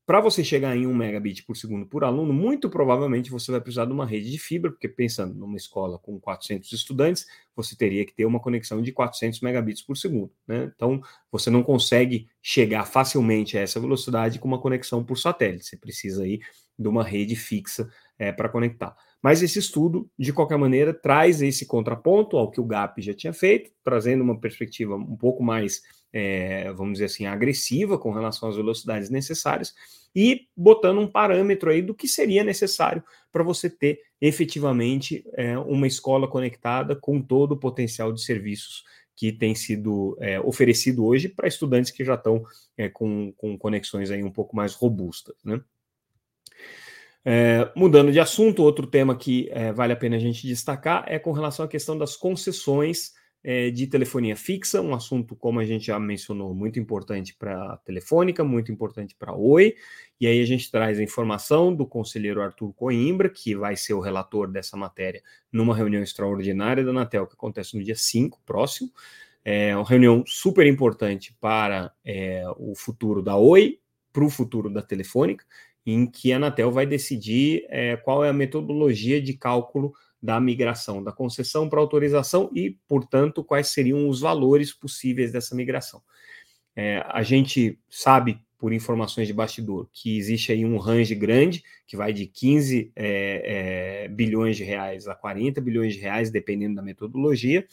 Para 0.05 0.21
você 0.21 0.45
chegar 0.45 0.77
em 0.77 0.87
1 0.87 0.93
megabit 0.93 1.43
por 1.43 1.57
segundo 1.57 1.85
por 1.85 2.05
aluno, 2.05 2.31
muito 2.31 2.69
provavelmente 2.69 3.29
você 3.29 3.51
vai 3.51 3.59
precisar 3.59 3.85
de 3.85 3.91
uma 3.91 4.05
rede 4.05 4.31
de 4.31 4.37
fibra, 4.37 4.71
porque 4.71 4.87
pensando 4.87 5.33
numa 5.33 5.57
escola 5.57 5.97
com 5.97 6.17
400 6.17 6.71
estudantes, 6.71 7.25
você 7.53 7.75
teria 7.75 8.05
que 8.05 8.13
ter 8.13 8.23
uma 8.23 8.39
conexão 8.39 8.81
de 8.81 8.93
400 8.93 9.41
megabits 9.41 9.81
por 9.81 9.97
segundo. 9.97 10.31
Né? 10.47 10.71
Então, 10.73 11.01
você 11.29 11.49
não 11.49 11.63
consegue 11.63 12.29
chegar 12.41 12.85
facilmente 12.85 13.57
a 13.57 13.61
essa 13.61 13.79
velocidade 13.79 14.39
com 14.39 14.47
uma 14.47 14.61
conexão 14.61 15.03
por 15.03 15.17
satélite. 15.17 15.65
Você 15.65 15.75
precisa 15.75 16.23
aí 16.23 16.39
de 16.77 16.87
uma 16.87 17.03
rede 17.03 17.35
fixa 17.35 17.89
é, 18.17 18.31
para 18.31 18.49
conectar. 18.49 18.95
Mas 19.21 19.41
esse 19.41 19.57
estudo, 19.57 20.09
de 20.19 20.31
qualquer 20.31 20.57
maneira, 20.57 20.93
traz 20.93 21.41
esse 21.41 21.65
contraponto 21.65 22.37
ao 22.37 22.51
que 22.51 22.61
o 22.61 22.65
GAP 22.65 23.01
já 23.01 23.13
tinha 23.13 23.33
feito, 23.33 23.71
trazendo 23.83 24.23
uma 24.23 24.39
perspectiva 24.39 24.95
um 24.95 25.15
pouco 25.15 25.43
mais, 25.43 25.81
é, 26.13 26.71
vamos 26.73 26.93
dizer 26.93 27.05
assim, 27.05 27.25
agressiva 27.25 27.97
com 27.97 28.11
relação 28.11 28.49
às 28.49 28.55
velocidades 28.55 29.09
necessárias 29.09 29.73
e 30.15 30.47
botando 30.55 30.99
um 30.99 31.07
parâmetro 31.07 31.69
aí 31.69 31.81
do 31.81 31.93
que 31.93 32.07
seria 32.07 32.43
necessário 32.43 33.03
para 33.31 33.43
você 33.43 33.69
ter 33.69 33.99
efetivamente 34.21 35.25
é, 35.33 35.57
uma 35.57 35.87
escola 35.87 36.27
conectada 36.27 36.95
com 36.95 37.21
todo 37.21 37.53
o 37.53 37.59
potencial 37.59 38.13
de 38.13 38.23
serviços 38.23 38.83
que 39.15 39.31
tem 39.31 39.55
sido 39.55 40.17
é, 40.19 40.39
oferecido 40.39 41.05
hoje 41.05 41.29
para 41.29 41.47
estudantes 41.47 41.91
que 41.91 42.03
já 42.03 42.15
estão 42.15 42.43
é, 42.77 42.89
com, 42.89 43.33
com 43.37 43.57
conexões 43.57 44.11
aí 44.11 44.23
um 44.23 44.31
pouco 44.31 44.55
mais 44.55 44.73
robustas, 44.73 45.35
né? 45.43 45.61
É, 47.27 47.71
mudando 47.75 48.11
de 48.11 48.19
assunto, 48.19 48.61
outro 48.61 48.85
tema 48.85 49.17
que 49.17 49.49
é, 49.51 49.73
vale 49.73 49.91
a 49.91 49.95
pena 49.95 50.15
a 50.15 50.19
gente 50.19 50.45
destacar 50.45 51.03
é 51.07 51.17
com 51.17 51.31
relação 51.31 51.65
à 51.65 51.67
questão 51.67 51.97
das 51.97 52.15
concessões 52.15 53.13
é, 53.43 53.71
de 53.71 53.87
telefonia 53.87 54.35
fixa, 54.35 54.79
um 54.79 54.93
assunto, 54.93 55.35
como 55.35 55.59
a 55.59 55.65
gente 55.65 55.87
já 55.87 55.99
mencionou, 55.99 56.53
muito 56.53 56.79
importante 56.79 57.35
para 57.35 57.73
a 57.73 57.77
Telefônica, 57.77 58.43
muito 58.43 58.71
importante 58.71 59.15
para 59.15 59.31
a 59.31 59.35
Oi. 59.35 59.75
E 60.19 60.27
aí 60.27 60.39
a 60.39 60.45
gente 60.45 60.69
traz 60.69 60.99
a 60.99 61.03
informação 61.03 61.73
do 61.73 61.85
conselheiro 61.85 62.41
Arthur 62.41 62.73
Coimbra, 62.73 63.27
que 63.27 63.55
vai 63.55 63.75
ser 63.75 63.95
o 63.95 63.99
relator 63.99 64.47
dessa 64.47 64.77
matéria 64.77 65.23
numa 65.51 65.75
reunião 65.75 66.03
extraordinária 66.03 66.83
da 66.83 66.91
Anatel, 66.91 67.25
que 67.25 67.33
acontece 67.33 67.75
no 67.75 67.83
dia 67.83 67.95
5, 67.95 68.39
próximo. 68.45 68.91
É 69.43 69.75
uma 69.75 69.85
reunião 69.85 70.23
super 70.27 70.65
importante 70.65 71.35
para 71.39 71.91
é, 72.03 72.43
o 72.57 72.73
futuro 72.75 73.21
da 73.21 73.35
Oi, 73.35 73.79
para 74.11 74.23
o 74.23 74.29
futuro 74.29 74.71
da 74.71 74.81
Telefônica 74.81 75.43
em 75.85 76.05
que 76.05 76.33
a 76.33 76.37
Anatel 76.37 76.71
vai 76.71 76.85
decidir 76.85 77.65
é, 77.69 77.95
qual 77.95 78.25
é 78.25 78.29
a 78.29 78.33
metodologia 78.33 79.21
de 79.21 79.33
cálculo 79.33 79.93
da 80.25 80.39
migração 80.39 81.03
da 81.03 81.11
concessão 81.11 81.69
para 81.69 81.79
autorização 81.79 82.49
e, 82.53 82.77
portanto, 82.87 83.43
quais 83.43 83.67
seriam 83.67 84.09
os 84.09 84.21
valores 84.21 84.73
possíveis 84.73 85.31
dessa 85.31 85.55
migração. 85.55 86.01
É, 86.75 87.05
a 87.07 87.21
gente 87.21 87.79
sabe, 87.87 88.41
por 88.57 88.73
informações 88.73 89.27
de 89.27 89.33
bastidor, 89.33 89.87
que 89.93 90.17
existe 90.17 90.51
aí 90.51 90.65
um 90.65 90.77
range 90.77 91.13
grande, 91.13 91.63
que 91.85 91.95
vai 91.95 92.11
de 92.11 92.25
15 92.25 92.91
é, 92.95 94.05
é, 94.05 94.07
bilhões 94.07 94.57
de 94.57 94.63
reais 94.63 95.07
a 95.07 95.13
40 95.13 95.61
bilhões 95.61 95.93
de 95.93 95.99
reais, 95.99 96.31
dependendo 96.31 96.75
da 96.75 96.81
metodologia. 96.81 97.65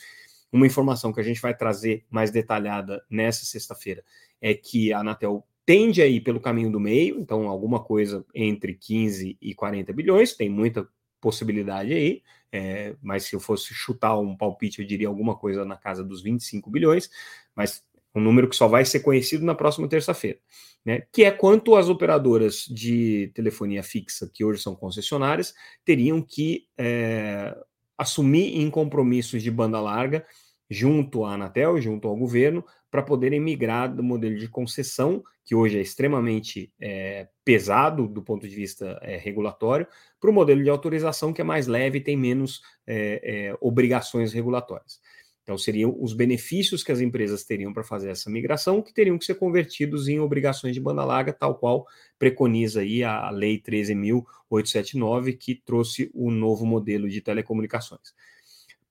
Uma 0.53 0.67
informação 0.67 1.13
que 1.13 1.21
a 1.21 1.25
gente 1.25 1.41
vai 1.41 1.57
trazer 1.57 2.05
mais 2.11 2.31
detalhada 2.31 3.03
nessa 3.09 3.47
sexta-feira 3.47 4.05
é 4.41 4.53
que 4.53 4.93
a 4.93 4.99
Anatel 4.99 5.47
tende 5.65 6.03
a 6.03 6.07
ir 6.07 6.21
pelo 6.21 6.41
caminho 6.41 6.71
do 6.71 6.81
meio, 6.81 7.21
então 7.21 7.49
alguma 7.49 7.83
coisa 7.83 8.25
entre 8.35 8.75
15 8.75 9.37
e 9.41 9.55
40 9.55 9.93
bilhões, 9.93 10.35
tem 10.35 10.49
muita 10.49 10.87
possibilidade 11.21 11.93
aí, 11.93 12.23
é, 12.51 12.97
mas 13.01 13.25
se 13.25 13.37
eu 13.37 13.41
fosse 13.41 13.73
chutar 13.73 14.19
um 14.19 14.37
palpite, 14.37 14.81
eu 14.81 14.87
diria 14.87 15.09
alguma 15.09 15.37
coisa 15.37 15.65
na 15.65 15.77
casa 15.77 16.03
dos 16.03 16.23
25 16.23 16.69
bilhões, 16.69 17.09
mas 17.55 17.85
um 18.15 18.21
número 18.21 18.49
que 18.49 18.57
só 18.57 18.69
vai 18.69 18.85
ser 18.85 19.01
conhecido 19.01 19.45
na 19.45 19.55
próxima 19.55 19.89
terça-feira, 19.89 20.39
né? 20.85 21.05
Que 21.13 21.25
é 21.25 21.31
quanto 21.31 21.77
as 21.77 21.89
operadoras 21.89 22.67
de 22.67 23.31
telefonia 23.35 23.83
fixa, 23.83 24.29
que 24.33 24.45
hoje 24.45 24.61
são 24.61 24.75
concessionárias, 24.75 25.55
teriam 25.85 26.21
que 26.21 26.67
é, 26.77 27.57
assumir 27.97 28.61
em 28.61 28.69
compromissos 28.69 29.43
de 29.43 29.51
banda 29.51 29.81
larga 29.81 30.27
junto 30.69 31.25
à 31.25 31.35
Anatel, 31.35 31.81
junto 31.81 32.09
ao 32.09 32.17
governo, 32.17 32.65
para 32.93 33.03
poderem 33.03 33.41
migrar 33.41 33.93
do 33.93 34.03
modelo 34.03 34.37
de 34.37 34.47
concessão, 34.47 35.25
que 35.47 35.55
hoje 35.55 35.79
é 35.79 35.81
extremamente 35.81 36.71
é, 36.79 37.27
pesado 37.43 38.07
do 38.07 38.23
ponto 38.23 38.47
de 38.47 38.55
vista 38.55 38.99
é, 39.01 39.17
regulatório, 39.17 39.87
para 40.21 40.29
o 40.29 40.33
modelo 40.33 40.63
de 40.63 40.69
autorização, 40.69 41.33
que 41.33 41.41
é 41.41 41.45
mais 41.45 41.67
leve 41.67 41.99
e 41.99 42.03
tem 42.03 42.19
menos 42.19 42.61
é, 42.87 43.49
é 43.49 43.57
obrigações 43.63 44.35
regulatórias. 44.35 45.01
Então, 45.43 45.57
seriam 45.57 45.97
os 45.99 46.13
benefícios 46.13 46.85
que 46.85 46.93
as 46.93 47.01
empresas 47.01 47.45
teriam 47.45 47.73
para 47.73 47.83
fazer 47.83 48.11
essa 48.11 48.29
migração, 48.29 48.83
que 48.83 48.93
teriam 48.93 49.19
que 49.19 49.25
ser 49.25 49.37
convertidos 49.37 50.07
em 50.07 50.21
obrigações 50.21 50.75
de 50.75 50.81
banda 50.81 51.03
larga, 51.03 51.33
tal 51.33 51.55
qual 51.55 51.87
preconiza 52.19 52.83
aí 52.83 53.03
a 53.03 53.31
Lei 53.31 53.59
13.879, 53.59 55.37
que 55.39 55.55
trouxe 55.55 56.11
o 56.13 56.31
novo 56.31 56.67
modelo 56.67 57.09
de 57.09 57.23
telecomunicações. 57.23 58.13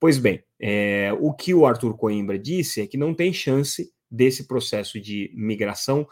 Pois 0.02 0.18
bem, 0.18 0.44
é, 0.60 1.14
o 1.20 1.32
que 1.32 1.54
o 1.54 1.64
Arthur 1.64 1.96
Coimbra 1.96 2.40
disse 2.40 2.82
é 2.82 2.88
que 2.88 2.98
não 2.98 3.14
tem 3.14 3.32
chance 3.32 3.94
desse 4.10 4.48
processo 4.48 5.00
de 5.00 5.32
migração 5.36 6.08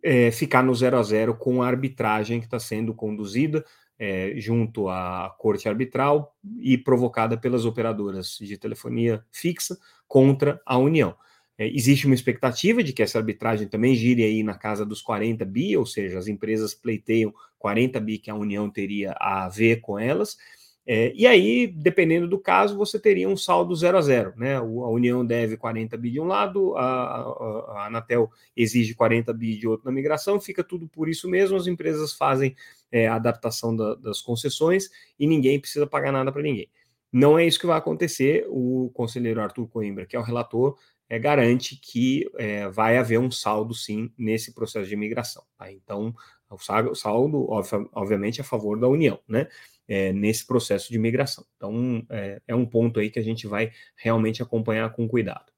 é, 0.00 0.30
ficar 0.30 0.62
no 0.62 0.72
zero 0.72 0.96
a 0.96 1.02
zero 1.02 1.36
com 1.36 1.60
a 1.60 1.66
arbitragem 1.66 2.38
que 2.38 2.46
está 2.46 2.60
sendo 2.60 2.94
conduzida 2.94 3.64
é, 3.98 4.34
junto 4.36 4.88
à 4.88 5.34
corte 5.40 5.68
arbitral 5.68 6.36
e 6.60 6.78
provocada 6.78 7.36
pelas 7.36 7.64
operadoras 7.64 8.38
de 8.40 8.56
telefonia 8.56 9.24
fixa 9.32 9.76
contra 10.06 10.62
a 10.64 10.78
União. 10.78 11.16
Existe 11.58 12.06
uma 12.06 12.14
expectativa 12.14 12.82
de 12.82 12.92
que 12.92 13.02
essa 13.02 13.18
arbitragem 13.18 13.68
também 13.68 13.94
gire 13.94 14.22
aí 14.24 14.42
na 14.42 14.54
casa 14.54 14.86
dos 14.86 15.02
40 15.02 15.44
bi, 15.44 15.76
ou 15.76 15.84
seja, 15.84 16.18
as 16.18 16.26
empresas 16.26 16.74
pleiteiam 16.74 17.32
40 17.58 18.00
bi 18.00 18.18
que 18.18 18.30
a 18.30 18.34
União 18.34 18.70
teria 18.70 19.14
a 19.18 19.48
ver 19.48 19.80
com 19.80 19.98
elas, 19.98 20.36
é, 20.84 21.12
e 21.14 21.26
aí, 21.26 21.68
dependendo 21.68 22.26
do 22.26 22.38
caso, 22.38 22.76
você 22.76 22.98
teria 22.98 23.28
um 23.28 23.36
saldo 23.36 23.74
0 23.74 23.98
a 23.98 24.00
0. 24.02 24.32
Né? 24.36 24.56
A 24.56 24.62
União 24.62 25.24
deve 25.24 25.56
40 25.56 25.96
bi 25.96 26.10
de 26.10 26.20
um 26.20 26.24
lado, 26.24 26.76
a, 26.76 26.82
a, 26.82 27.72
a 27.76 27.86
Anatel 27.86 28.30
exige 28.56 28.94
40 28.94 29.32
bi 29.32 29.56
de 29.56 29.68
outro 29.68 29.86
na 29.86 29.92
migração, 29.92 30.40
fica 30.40 30.64
tudo 30.64 30.88
por 30.88 31.08
isso 31.08 31.28
mesmo, 31.28 31.56
as 31.56 31.68
empresas 31.68 32.12
fazem 32.12 32.56
é, 32.90 33.06
a 33.06 33.14
adaptação 33.14 33.74
da, 33.76 33.94
das 33.94 34.20
concessões 34.20 34.90
e 35.18 35.26
ninguém 35.26 35.60
precisa 35.60 35.86
pagar 35.86 36.10
nada 36.10 36.32
para 36.32 36.42
ninguém. 36.42 36.68
Não 37.12 37.38
é 37.38 37.46
isso 37.46 37.60
que 37.60 37.66
vai 37.66 37.78
acontecer. 37.78 38.46
O 38.48 38.90
conselheiro 38.94 39.40
Arthur 39.40 39.68
Coimbra, 39.68 40.06
que 40.06 40.16
é 40.16 40.18
o 40.18 40.22
relator, 40.22 40.76
é, 41.08 41.18
garante 41.18 41.76
que 41.76 42.28
é, 42.38 42.68
vai 42.68 42.96
haver 42.96 43.18
um 43.18 43.30
saldo 43.30 43.74
sim 43.74 44.10
nesse 44.16 44.54
processo 44.54 44.88
de 44.88 44.94
imigração. 44.94 45.44
Tá? 45.58 45.70
Então, 45.70 46.14
O 46.50 46.94
saldo, 46.94 47.46
obviamente, 47.92 48.40
é 48.40 48.42
a 48.42 48.46
favor 48.46 48.78
da 48.78 48.88
União, 48.88 49.18
né? 49.28 49.48
É, 49.94 50.10
nesse 50.10 50.46
processo 50.46 50.90
de 50.90 50.98
migração. 50.98 51.44
Então, 51.54 52.02
é, 52.08 52.40
é 52.48 52.54
um 52.54 52.64
ponto 52.64 52.98
aí 52.98 53.10
que 53.10 53.18
a 53.18 53.22
gente 53.22 53.46
vai 53.46 53.70
realmente 53.94 54.42
acompanhar 54.42 54.90
com 54.90 55.06
cuidado. 55.06 55.52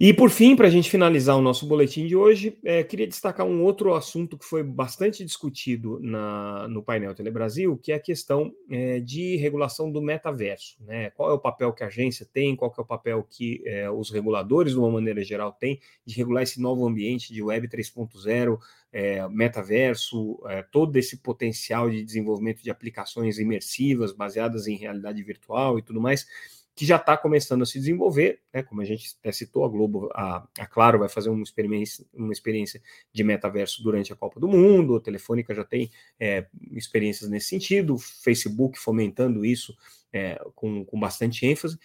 E 0.00 0.14
por 0.14 0.30
fim, 0.30 0.54
para 0.54 0.68
a 0.68 0.70
gente 0.70 0.88
finalizar 0.88 1.36
o 1.36 1.42
nosso 1.42 1.66
boletim 1.66 2.06
de 2.06 2.14
hoje, 2.14 2.56
é, 2.62 2.84
queria 2.84 3.04
destacar 3.04 3.44
um 3.44 3.64
outro 3.64 3.94
assunto 3.94 4.38
que 4.38 4.44
foi 4.44 4.62
bastante 4.62 5.24
discutido 5.24 5.98
na, 6.00 6.68
no 6.68 6.84
painel 6.84 7.16
Telebrasil, 7.16 7.76
que 7.76 7.90
é 7.90 7.96
a 7.96 8.00
questão 8.00 8.54
é, 8.70 9.00
de 9.00 9.34
regulação 9.34 9.90
do 9.90 10.00
metaverso. 10.00 10.76
Né? 10.84 11.10
Qual 11.10 11.28
é 11.28 11.32
o 11.32 11.38
papel 11.38 11.72
que 11.72 11.82
a 11.82 11.88
agência 11.88 12.24
tem, 12.32 12.54
qual 12.54 12.72
é 12.78 12.80
o 12.80 12.84
papel 12.84 13.26
que 13.28 13.60
é, 13.66 13.90
os 13.90 14.08
reguladores, 14.08 14.74
de 14.74 14.78
uma 14.78 14.88
maneira 14.88 15.24
geral, 15.24 15.50
têm 15.50 15.80
de 16.06 16.14
regular 16.14 16.44
esse 16.44 16.60
novo 16.60 16.86
ambiente 16.86 17.34
de 17.34 17.42
Web 17.42 17.66
3.0, 17.66 18.56
é, 18.92 19.28
metaverso, 19.28 20.40
é, 20.46 20.62
todo 20.62 20.96
esse 20.96 21.16
potencial 21.16 21.90
de 21.90 22.04
desenvolvimento 22.04 22.62
de 22.62 22.70
aplicações 22.70 23.40
imersivas 23.40 24.12
baseadas 24.12 24.68
em 24.68 24.76
realidade 24.76 25.20
virtual 25.24 25.76
e 25.76 25.82
tudo 25.82 26.00
mais 26.00 26.24
que 26.78 26.86
já 26.86 26.94
está 26.94 27.16
começando 27.16 27.62
a 27.62 27.66
se 27.66 27.76
desenvolver, 27.76 28.40
né? 28.54 28.62
Como 28.62 28.80
a 28.80 28.84
gente 28.84 29.16
até 29.18 29.32
citou, 29.32 29.64
a 29.64 29.68
Globo, 29.68 30.08
a, 30.14 30.46
a 30.60 30.64
Claro 30.64 31.00
vai 31.00 31.08
fazer 31.08 31.28
uma 31.28 31.42
experiência, 31.42 32.06
uma 32.14 32.32
experiência 32.32 32.80
de 33.12 33.24
metaverso 33.24 33.82
durante 33.82 34.12
a 34.12 34.16
Copa 34.16 34.38
do 34.38 34.46
Mundo, 34.46 34.94
a 34.94 35.00
Telefônica 35.00 35.52
já 35.52 35.64
tem 35.64 35.90
é, 36.20 36.46
experiências 36.70 37.28
nesse 37.28 37.48
sentido, 37.48 37.96
o 37.96 37.98
Facebook 37.98 38.78
fomentando 38.78 39.44
isso 39.44 39.76
é, 40.12 40.40
com, 40.54 40.84
com 40.84 41.00
bastante 41.00 41.44
ênfase. 41.44 41.76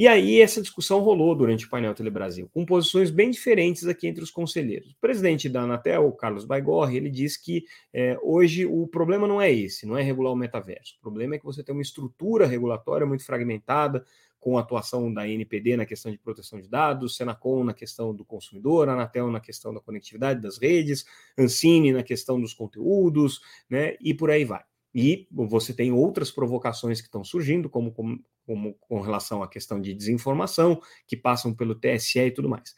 E 0.00 0.08
aí 0.08 0.40
essa 0.40 0.62
discussão 0.62 1.00
rolou 1.00 1.34
durante 1.34 1.66
o 1.66 1.68
painel 1.68 1.94
Telebrasil, 1.94 2.48
com 2.54 2.64
posições 2.64 3.10
bem 3.10 3.30
diferentes 3.30 3.86
aqui 3.86 4.06
entre 4.06 4.24
os 4.24 4.30
conselheiros. 4.30 4.92
O 4.92 4.96
presidente 4.98 5.46
da 5.46 5.60
Anatel, 5.60 6.10
Carlos 6.12 6.46
Baigorre, 6.46 6.96
ele 6.96 7.10
diz 7.10 7.36
que 7.36 7.66
é, 7.92 8.18
hoje 8.22 8.64
o 8.64 8.86
problema 8.86 9.28
não 9.28 9.42
é 9.42 9.52
esse, 9.52 9.84
não 9.84 9.98
é 9.98 10.02
regular 10.02 10.32
o 10.32 10.36
metaverso. 10.36 10.96
O 10.98 11.02
problema 11.02 11.34
é 11.34 11.38
que 11.38 11.44
você 11.44 11.62
tem 11.62 11.74
uma 11.74 11.82
estrutura 11.82 12.46
regulatória 12.46 13.06
muito 13.06 13.26
fragmentada, 13.26 14.02
com 14.40 14.56
a 14.56 14.62
atuação 14.62 15.12
da 15.12 15.28
NPD 15.28 15.76
na 15.76 15.84
questão 15.86 16.10
de 16.10 16.18
proteção 16.18 16.60
de 16.60 16.68
dados, 16.68 17.16
Senacom 17.16 17.62
na 17.62 17.74
questão 17.74 18.14
do 18.14 18.24
consumidor, 18.24 18.88
Anatel 18.88 19.30
na 19.30 19.38
questão 19.38 19.72
da 19.72 19.80
conectividade 19.80 20.40
das 20.40 20.58
redes, 20.58 21.04
Ancine 21.38 21.92
na 21.92 22.02
questão 22.02 22.40
dos 22.40 22.54
conteúdos, 22.54 23.40
né, 23.68 23.96
e 24.00 24.14
por 24.14 24.30
aí 24.30 24.44
vai. 24.44 24.64
E 24.94 25.28
você 25.30 25.72
tem 25.72 25.92
outras 25.92 26.30
provocações 26.30 27.00
que 27.00 27.06
estão 27.06 27.22
surgindo, 27.22 27.68
como, 27.68 27.92
como, 27.92 28.18
como 28.44 28.74
com 28.80 29.00
relação 29.00 29.42
à 29.42 29.48
questão 29.48 29.80
de 29.80 29.94
desinformação, 29.94 30.80
que 31.06 31.16
passam 31.16 31.54
pelo 31.54 31.74
TSE 31.74 32.18
e 32.18 32.30
tudo 32.30 32.48
mais. 32.48 32.74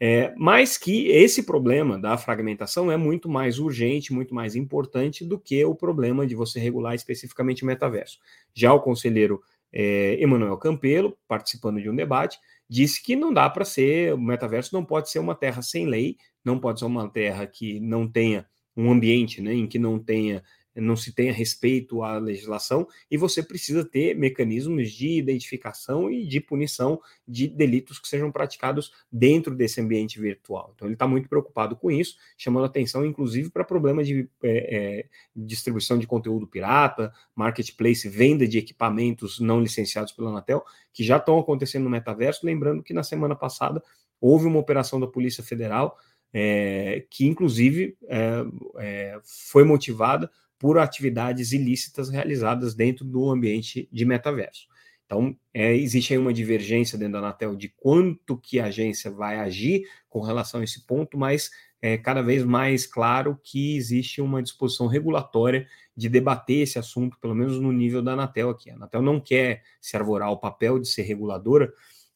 É, 0.00 0.34
mas 0.36 0.76
que 0.76 1.06
esse 1.08 1.44
problema 1.44 1.96
da 1.96 2.18
fragmentação 2.18 2.90
é 2.90 2.96
muito 2.96 3.28
mais 3.28 3.60
urgente, 3.60 4.12
muito 4.12 4.34
mais 4.34 4.56
importante 4.56 5.24
do 5.24 5.38
que 5.38 5.64
o 5.64 5.74
problema 5.74 6.26
de 6.26 6.34
você 6.34 6.58
regular 6.58 6.94
especificamente 6.94 7.62
o 7.62 7.66
metaverso. 7.66 8.18
Já 8.52 8.72
o 8.74 8.80
conselheiro 8.80 9.40
é, 9.74 10.16
Emanuel 10.22 10.56
Campelo, 10.56 11.18
participando 11.26 11.82
de 11.82 11.90
um 11.90 11.96
debate, 11.96 12.38
disse 12.70 13.02
que 13.02 13.16
não 13.16 13.32
dá 13.32 13.50
para 13.50 13.64
ser, 13.64 14.14
o 14.14 14.18
metaverso 14.18 14.72
não 14.72 14.84
pode 14.84 15.10
ser 15.10 15.18
uma 15.18 15.34
terra 15.34 15.62
sem 15.62 15.86
lei, 15.86 16.16
não 16.44 16.60
pode 16.60 16.78
ser 16.78 16.86
uma 16.86 17.10
terra 17.10 17.44
que 17.44 17.80
não 17.80 18.08
tenha 18.08 18.46
um 18.76 18.90
ambiente 18.90 19.42
né, 19.42 19.52
em 19.52 19.66
que 19.66 19.78
não 19.78 19.98
tenha 19.98 20.44
não 20.74 20.96
se 20.96 21.12
tenha 21.12 21.32
respeito 21.32 22.02
à 22.02 22.18
legislação 22.18 22.86
e 23.10 23.16
você 23.16 23.42
precisa 23.42 23.84
ter 23.84 24.16
mecanismos 24.16 24.90
de 24.90 25.18
identificação 25.18 26.10
e 26.10 26.26
de 26.26 26.40
punição 26.40 27.00
de 27.26 27.46
delitos 27.46 27.98
que 27.98 28.08
sejam 28.08 28.30
praticados 28.30 28.92
dentro 29.10 29.54
desse 29.54 29.80
ambiente 29.80 30.20
virtual. 30.20 30.72
Então, 30.74 30.86
ele 30.86 30.94
está 30.94 31.06
muito 31.06 31.28
preocupado 31.28 31.76
com 31.76 31.90
isso, 31.90 32.16
chamando 32.36 32.64
atenção, 32.64 33.04
inclusive, 33.04 33.50
para 33.50 33.64
problemas 33.64 34.06
de 34.06 34.28
é, 34.42 34.76
é, 34.76 35.06
distribuição 35.34 35.98
de 35.98 36.06
conteúdo 36.06 36.46
pirata, 36.46 37.12
marketplace, 37.34 38.08
venda 38.08 38.46
de 38.46 38.58
equipamentos 38.58 39.38
não 39.40 39.60
licenciados 39.60 40.12
pela 40.12 40.30
Anatel, 40.30 40.64
que 40.92 41.04
já 41.04 41.16
estão 41.16 41.38
acontecendo 41.38 41.84
no 41.84 41.90
metaverso. 41.90 42.44
Lembrando 42.44 42.82
que 42.82 42.92
na 42.92 43.02
semana 43.02 43.36
passada 43.36 43.82
houve 44.20 44.46
uma 44.46 44.58
operação 44.58 44.98
da 44.98 45.06
Polícia 45.06 45.42
Federal. 45.42 45.98
É, 46.36 47.06
que 47.10 47.28
inclusive 47.28 47.96
é, 48.08 48.44
é, 48.78 49.20
foi 49.22 49.62
motivada 49.62 50.28
por 50.58 50.78
atividades 50.78 51.52
ilícitas 51.52 52.08
realizadas 52.08 52.74
dentro 52.74 53.04
do 53.04 53.30
ambiente 53.30 53.88
de 53.92 54.04
metaverso. 54.04 54.66
Então, 55.06 55.36
é, 55.52 55.76
existe 55.76 56.12
aí 56.12 56.18
uma 56.18 56.32
divergência 56.32 56.98
dentro 56.98 57.14
da 57.14 57.18
Anatel 57.18 57.54
de 57.54 57.68
quanto 57.68 58.38
que 58.38 58.58
a 58.58 58.66
agência 58.66 59.10
vai 59.10 59.38
agir 59.38 59.84
com 60.08 60.20
relação 60.20 60.60
a 60.60 60.64
esse 60.64 60.86
ponto, 60.86 61.18
mas 61.18 61.50
é 61.82 61.98
cada 61.98 62.22
vez 62.22 62.42
mais 62.42 62.86
claro 62.86 63.38
que 63.42 63.76
existe 63.76 64.22
uma 64.22 64.42
disposição 64.42 64.86
regulatória 64.86 65.66
de 65.94 66.08
debater 66.08 66.62
esse 66.62 66.78
assunto, 66.78 67.18
pelo 67.20 67.34
menos 67.34 67.60
no 67.60 67.70
nível 67.70 68.00
da 68.00 68.12
Anatel 68.12 68.48
aqui. 68.48 68.70
A 68.70 68.74
Anatel 68.74 69.02
não 69.02 69.20
quer 69.20 69.62
se 69.80 69.94
arvorar 69.96 70.30
o 70.32 70.38
papel 70.38 70.78
de 70.78 70.88
ser 70.88 71.02
reguladora 71.02 71.70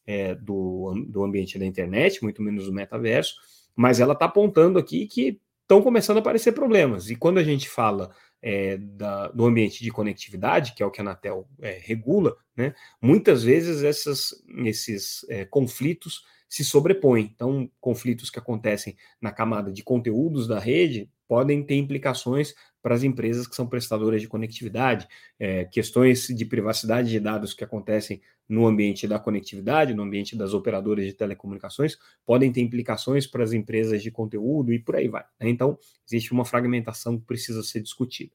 é, 0.07 0.33
do, 0.33 1.05
do 1.07 1.23
ambiente 1.23 1.59
da 1.59 1.65
internet, 1.67 2.23
muito 2.23 2.41
menos 2.41 2.65
do 2.65 2.73
metaverso, 2.73 3.35
mas 3.75 3.99
ela 3.99 4.13
está 4.13 4.25
apontando 4.25 4.79
aqui 4.79 5.05
que 5.05 5.39
estão 5.61 5.83
começando 5.83 6.17
a 6.17 6.19
aparecer 6.19 6.51
problemas. 6.51 7.11
E 7.11 7.15
quando 7.15 7.37
a 7.37 7.43
gente 7.43 7.69
fala 7.69 8.09
é, 8.41 8.77
da, 8.77 9.27
do 9.29 9.45
ambiente 9.45 9.83
de 9.83 9.91
conectividade, 9.91 10.73
que 10.73 10.83
é 10.83 10.85
o 10.85 10.91
que 10.91 11.01
a 11.01 11.03
Anatel 11.03 11.47
é, 11.61 11.79
regula, 11.81 12.35
né, 12.55 12.73
muitas 13.01 13.43
vezes 13.43 13.83
essas, 13.83 14.33
esses 14.65 15.25
é, 15.29 15.45
conflitos 15.45 16.23
se 16.47 16.65
sobrepõem. 16.65 17.31
Então, 17.33 17.69
conflitos 17.79 18.29
que 18.29 18.39
acontecem 18.39 18.97
na 19.21 19.31
camada 19.31 19.71
de 19.71 19.83
conteúdos 19.83 20.47
da 20.47 20.59
rede 20.59 21.09
podem 21.29 21.63
ter 21.63 21.75
implicações 21.75 22.55
para 22.81 22.95
as 22.95 23.03
empresas 23.03 23.47
que 23.47 23.55
são 23.55 23.67
prestadoras 23.67 24.19
de 24.19 24.27
conectividade, 24.27 25.07
é, 25.39 25.65
questões 25.65 26.27
de 26.27 26.43
privacidade 26.43 27.07
de 27.07 27.19
dados 27.19 27.53
que 27.53 27.63
acontecem 27.63 28.19
no 28.47 28.65
ambiente 28.65 29.07
da 29.07 29.19
conectividade, 29.19 29.93
no 29.93 30.01
ambiente 30.01 30.35
das 30.35 30.55
operadoras 30.55 31.05
de 31.05 31.13
telecomunicações, 31.13 31.97
podem 32.25 32.51
ter 32.51 32.61
implicações 32.61 33.27
para 33.27 33.43
as 33.43 33.53
empresas 33.53 34.01
de 34.01 34.09
conteúdo 34.09 34.73
e 34.73 34.79
por 34.79 34.95
aí 34.95 35.07
vai. 35.07 35.23
Né? 35.39 35.49
Então, 35.49 35.77
existe 36.07 36.31
uma 36.31 36.43
fragmentação 36.43 37.19
que 37.19 37.25
precisa 37.25 37.61
ser 37.61 37.81
discutida. 37.81 38.31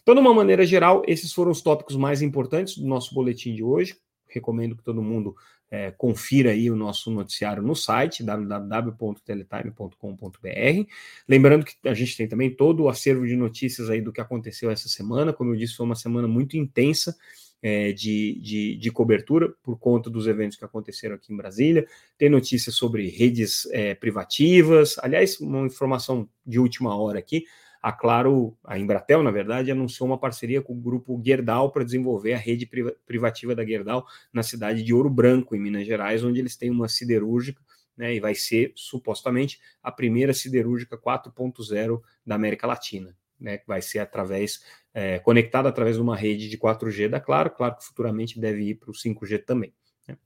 Então, 0.00 0.14
de 0.14 0.20
uma 0.20 0.32
maneira 0.32 0.64
geral, 0.64 1.02
esses 1.08 1.32
foram 1.32 1.50
os 1.50 1.60
tópicos 1.60 1.96
mais 1.96 2.22
importantes 2.22 2.78
do 2.78 2.86
nosso 2.86 3.12
boletim 3.12 3.52
de 3.52 3.64
hoje. 3.64 3.96
Recomendo 4.28 4.76
que 4.76 4.82
todo 4.82 5.02
mundo 5.02 5.34
é, 5.70 5.90
confira 5.90 6.52
aí 6.52 6.70
o 6.70 6.76
nosso 6.76 7.10
noticiário 7.10 7.62
no 7.62 7.74
site 7.74 8.22
www.teletime.com.br. 8.22 10.90
Lembrando 11.28 11.64
que 11.64 11.74
a 11.84 11.94
gente 11.94 12.16
tem 12.16 12.26
também 12.26 12.50
todo 12.50 12.84
o 12.84 12.88
acervo 12.88 13.26
de 13.26 13.36
notícias 13.36 13.90
aí 13.90 14.00
do 14.00 14.12
que 14.12 14.20
aconteceu 14.20 14.70
essa 14.70 14.88
semana. 14.88 15.32
Como 15.32 15.52
eu 15.52 15.56
disse, 15.56 15.76
foi 15.76 15.86
uma 15.86 15.94
semana 15.94 16.26
muito 16.26 16.56
intensa 16.56 17.14
é, 17.62 17.92
de, 17.92 18.40
de, 18.40 18.76
de, 18.76 18.90
cobertura 18.90 19.52
por 19.62 19.78
conta 19.78 20.08
dos 20.08 20.26
eventos 20.26 20.56
que 20.56 20.64
aconteceram 20.64 21.16
aqui 21.16 21.32
em 21.32 21.36
Brasília. 21.36 21.86
Tem 22.16 22.30
notícias 22.30 22.74
sobre 22.74 23.08
redes 23.08 23.66
é, 23.72 23.94
privativas. 23.94 24.96
Aliás, 24.98 25.38
uma 25.40 25.66
informação 25.66 26.28
de 26.46 26.58
última 26.58 26.96
hora 26.96 27.18
aqui 27.18 27.44
a 27.82 27.92
Claro, 27.92 28.56
a 28.64 28.78
Embratel, 28.78 29.22
na 29.22 29.30
verdade, 29.30 29.70
anunciou 29.70 30.08
uma 30.08 30.18
parceria 30.18 30.60
com 30.60 30.72
o 30.72 30.80
grupo 30.80 31.20
Gerdau 31.24 31.70
para 31.70 31.84
desenvolver 31.84 32.32
a 32.34 32.38
rede 32.38 32.68
privativa 33.06 33.54
da 33.54 33.64
Gerdau 33.64 34.06
na 34.32 34.42
cidade 34.42 34.82
de 34.82 34.92
Ouro 34.92 35.10
Branco, 35.10 35.54
em 35.54 35.60
Minas 35.60 35.86
Gerais, 35.86 36.24
onde 36.24 36.40
eles 36.40 36.56
têm 36.56 36.70
uma 36.70 36.88
siderúrgica, 36.88 37.62
né, 37.96 38.14
e 38.14 38.20
vai 38.20 38.34
ser 38.34 38.72
supostamente 38.76 39.60
a 39.82 39.90
primeira 39.90 40.32
siderúrgica 40.32 40.96
4.0 40.96 42.00
da 42.24 42.36
América 42.36 42.66
Latina, 42.66 43.14
né, 43.38 43.58
que 43.58 43.66
vai 43.66 43.82
ser 43.82 43.98
através 43.98 44.64
é, 44.94 45.18
conectada 45.18 45.68
através 45.68 45.96
de 45.96 46.02
uma 46.02 46.16
rede 46.16 46.48
de 46.48 46.56
4G 46.56 47.08
da 47.08 47.20
Claro, 47.20 47.50
claro 47.50 47.76
que 47.76 47.84
futuramente 47.84 48.38
deve 48.38 48.62
ir 48.62 48.74
para 48.76 48.90
o 48.90 48.94
5G 48.94 49.44
também. 49.44 49.74
Né. 50.06 50.16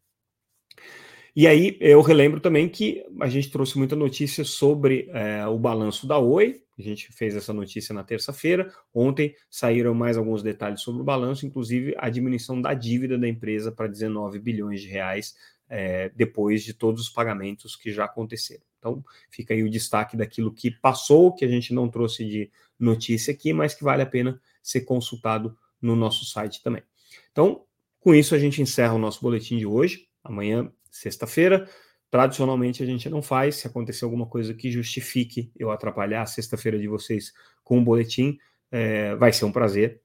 E 1.35 1.47
aí 1.47 1.79
eu 1.81 2.03
relembro 2.03 2.41
também 2.41 2.69
que 2.69 3.03
a 3.21 3.29
gente 3.29 3.51
trouxe 3.51 3.79
muita 3.79 3.97
notícia 3.97 4.45
sobre 4.45 5.09
é, 5.13 5.47
o 5.47 5.59
balanço 5.59 6.07
da 6.07 6.19
Oi, 6.19 6.63
a 6.79 6.83
gente 6.83 7.13
fez 7.13 7.37
essa 7.37 7.53
notícia 7.53 7.95
na 7.95 8.03
terça-feira. 8.03 8.73
Ontem 8.95 9.35
saíram 9.49 9.95
mais 9.95 10.17
alguns 10.17 10.43
detalhes 10.43 10.81
sobre 10.81 11.01
o 11.01 11.05
balanço, 11.05 11.47
inclusive 11.47 11.95
a 11.99 12.09
diminuição 12.09 12.61
da 12.61 12.75
dívida 12.75 13.17
da 13.19 13.29
empresa 13.29 13.71
para 13.71 13.87
19 13.87 14.39
bilhões 14.39 14.81
de 14.81 14.89
reais 14.89 15.35
é, 15.69 16.11
depois 16.15 16.63
de 16.63 16.75
todos 16.75 17.03
os 17.03 17.09
pagamentos 17.09 17.77
que 17.77 17.93
já 17.93 18.05
aconteceram. 18.05 18.63
Então, 18.79 19.05
fica 19.31 19.55
aí 19.55 19.63
o 19.63 19.71
destaque 19.71 20.17
daquilo 20.17 20.53
que 20.53 20.71
passou, 20.71 21.33
que 21.33 21.45
a 21.45 21.49
gente 21.49 21.73
não 21.73 21.89
trouxe 21.89 22.25
de 22.25 22.51
notícia 22.79 23.33
aqui, 23.33 23.53
mas 23.53 23.75
que 23.75 23.85
vale 23.85 24.03
a 24.03 24.07
pena 24.07 24.41
ser 24.63 24.83
consultado 24.83 25.57
no 25.81 25.95
nosso 25.95 26.25
site 26.25 26.63
também. 26.63 26.83
Então, 27.31 27.65
com 28.01 28.15
isso, 28.15 28.35
a 28.35 28.39
gente 28.39 28.61
encerra 28.61 28.95
o 28.95 28.99
nosso 28.99 29.21
boletim 29.23 29.57
de 29.57 29.67
hoje. 29.67 30.09
Amanhã, 30.25 30.71
sexta-feira, 30.93 31.69
Tradicionalmente 32.13 32.83
a 32.83 32.87
gente 32.87 33.09
não 33.09 33.23
faz. 33.23 33.57
Se 33.57 33.67
acontecer 33.67 34.05
alguma 34.05 34.27
coisa 34.27 34.53
que 34.53 34.71
justifique 34.71 35.51
eu 35.57 35.71
atrapalhar 35.71 36.21
a 36.21 36.27
sexta-feira 36.27 36.79
de 36.79 36.87
vocês 36.87 37.33
com 37.65 37.79
um 37.79 37.83
boletim, 37.83 38.37
é, 38.71 39.17
vai 39.17 39.33
ser 39.33 39.47
um 39.47 39.51
prazer 39.51 40.03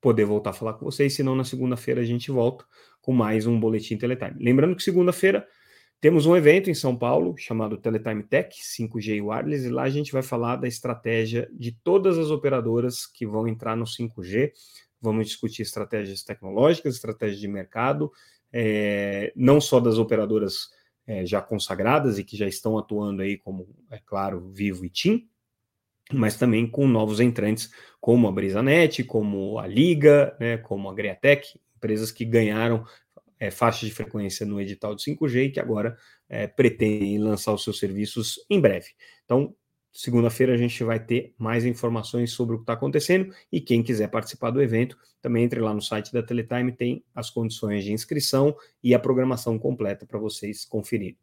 poder 0.00 0.24
voltar 0.24 0.50
a 0.50 0.52
falar 0.54 0.72
com 0.72 0.86
vocês. 0.86 1.12
Senão, 1.12 1.36
na 1.36 1.44
segunda-feira 1.44 2.00
a 2.00 2.04
gente 2.04 2.30
volta 2.30 2.64
com 3.02 3.12
mais 3.12 3.46
um 3.46 3.60
boletim 3.60 3.98
Teletime. 3.98 4.42
Lembrando 4.42 4.74
que 4.74 4.82
segunda-feira 4.82 5.46
Temos 6.00 6.24
um 6.24 6.34
evento 6.34 6.70
em 6.70 6.74
São 6.74 6.96
Paulo 6.96 7.36
chamado 7.36 7.76
Teletime 7.76 8.22
Tech 8.22 8.56
5G 8.58 9.22
Wireless, 9.22 9.66
e 9.66 9.70
lá 9.70 9.82
a 9.82 9.90
gente 9.90 10.12
vai 10.12 10.22
falar 10.22 10.56
da 10.56 10.66
estratégia 10.66 11.46
de 11.52 11.72
todas 11.72 12.16
as 12.16 12.30
operadoras 12.30 13.06
que 13.06 13.26
vão 13.26 13.46
entrar 13.46 13.76
no 13.76 13.84
5G. 13.84 14.50
Vamos 14.98 15.26
discutir 15.26 15.60
estratégias 15.60 16.22
tecnológicas, 16.22 16.94
estratégias 16.94 17.38
de 17.38 17.48
mercado, 17.48 18.10
é, 18.52 19.32
não 19.36 19.60
só 19.60 19.80
das 19.80 19.98
operadoras 19.98 20.68
é, 21.06 21.24
já 21.26 21.40
consagradas 21.40 22.18
e 22.18 22.24
que 22.24 22.36
já 22.36 22.46
estão 22.46 22.78
atuando 22.78 23.22
aí, 23.22 23.36
como, 23.36 23.68
é 23.90 23.98
claro, 23.98 24.50
Vivo 24.52 24.84
e 24.84 24.90
TIM, 24.90 25.28
mas 26.12 26.36
também 26.36 26.66
com 26.68 26.86
novos 26.86 27.20
entrantes, 27.20 27.70
como 28.00 28.28
a 28.28 28.32
BrisaNet, 28.32 29.04
como 29.04 29.58
a 29.58 29.66
Liga, 29.66 30.36
né, 30.40 30.56
como 30.58 30.88
a 30.88 30.94
Greatec, 30.94 31.60
empresas 31.76 32.10
que 32.10 32.24
ganharam 32.24 32.84
é, 33.38 33.50
faixas 33.50 33.88
de 33.88 33.94
frequência 33.94 34.44
no 34.44 34.60
edital 34.60 34.94
de 34.94 35.02
5G 35.02 35.46
e 35.46 35.50
que 35.50 35.60
agora 35.60 35.96
é, 36.28 36.46
pretendem 36.46 37.18
lançar 37.18 37.52
os 37.54 37.64
seus 37.64 37.78
serviços 37.78 38.38
em 38.50 38.60
breve. 38.60 38.88
Então, 39.24 39.54
segunda-feira 39.92 40.54
a 40.54 40.56
gente 40.56 40.82
vai 40.84 40.98
ter 40.98 41.34
mais 41.38 41.64
informações 41.64 42.32
sobre 42.32 42.54
o 42.54 42.58
que 42.58 42.62
está 42.62 42.74
acontecendo 42.74 43.34
e 43.50 43.60
quem 43.60 43.82
quiser 43.82 44.08
participar 44.08 44.50
do 44.50 44.62
evento, 44.62 44.96
também 45.20 45.44
entre 45.44 45.60
lá 45.60 45.74
no 45.74 45.82
site 45.82 46.12
da 46.12 46.22
Teletime, 46.22 46.72
tem 46.72 47.04
as 47.14 47.30
condições 47.30 47.84
de 47.84 47.92
inscrição 47.92 48.54
e 48.82 48.94
a 48.94 48.98
programação 48.98 49.58
completa 49.58 50.06
para 50.06 50.18
vocês 50.18 50.64
conferirem. 50.64 51.18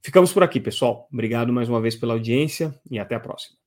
Ficamos 0.00 0.32
por 0.32 0.42
aqui, 0.42 0.60
pessoal. 0.60 1.08
Obrigado 1.12 1.52
mais 1.52 1.68
uma 1.68 1.80
vez 1.80 1.96
pela 1.96 2.14
audiência 2.14 2.74
e 2.90 2.98
até 2.98 3.14
a 3.14 3.20
próxima. 3.20 3.58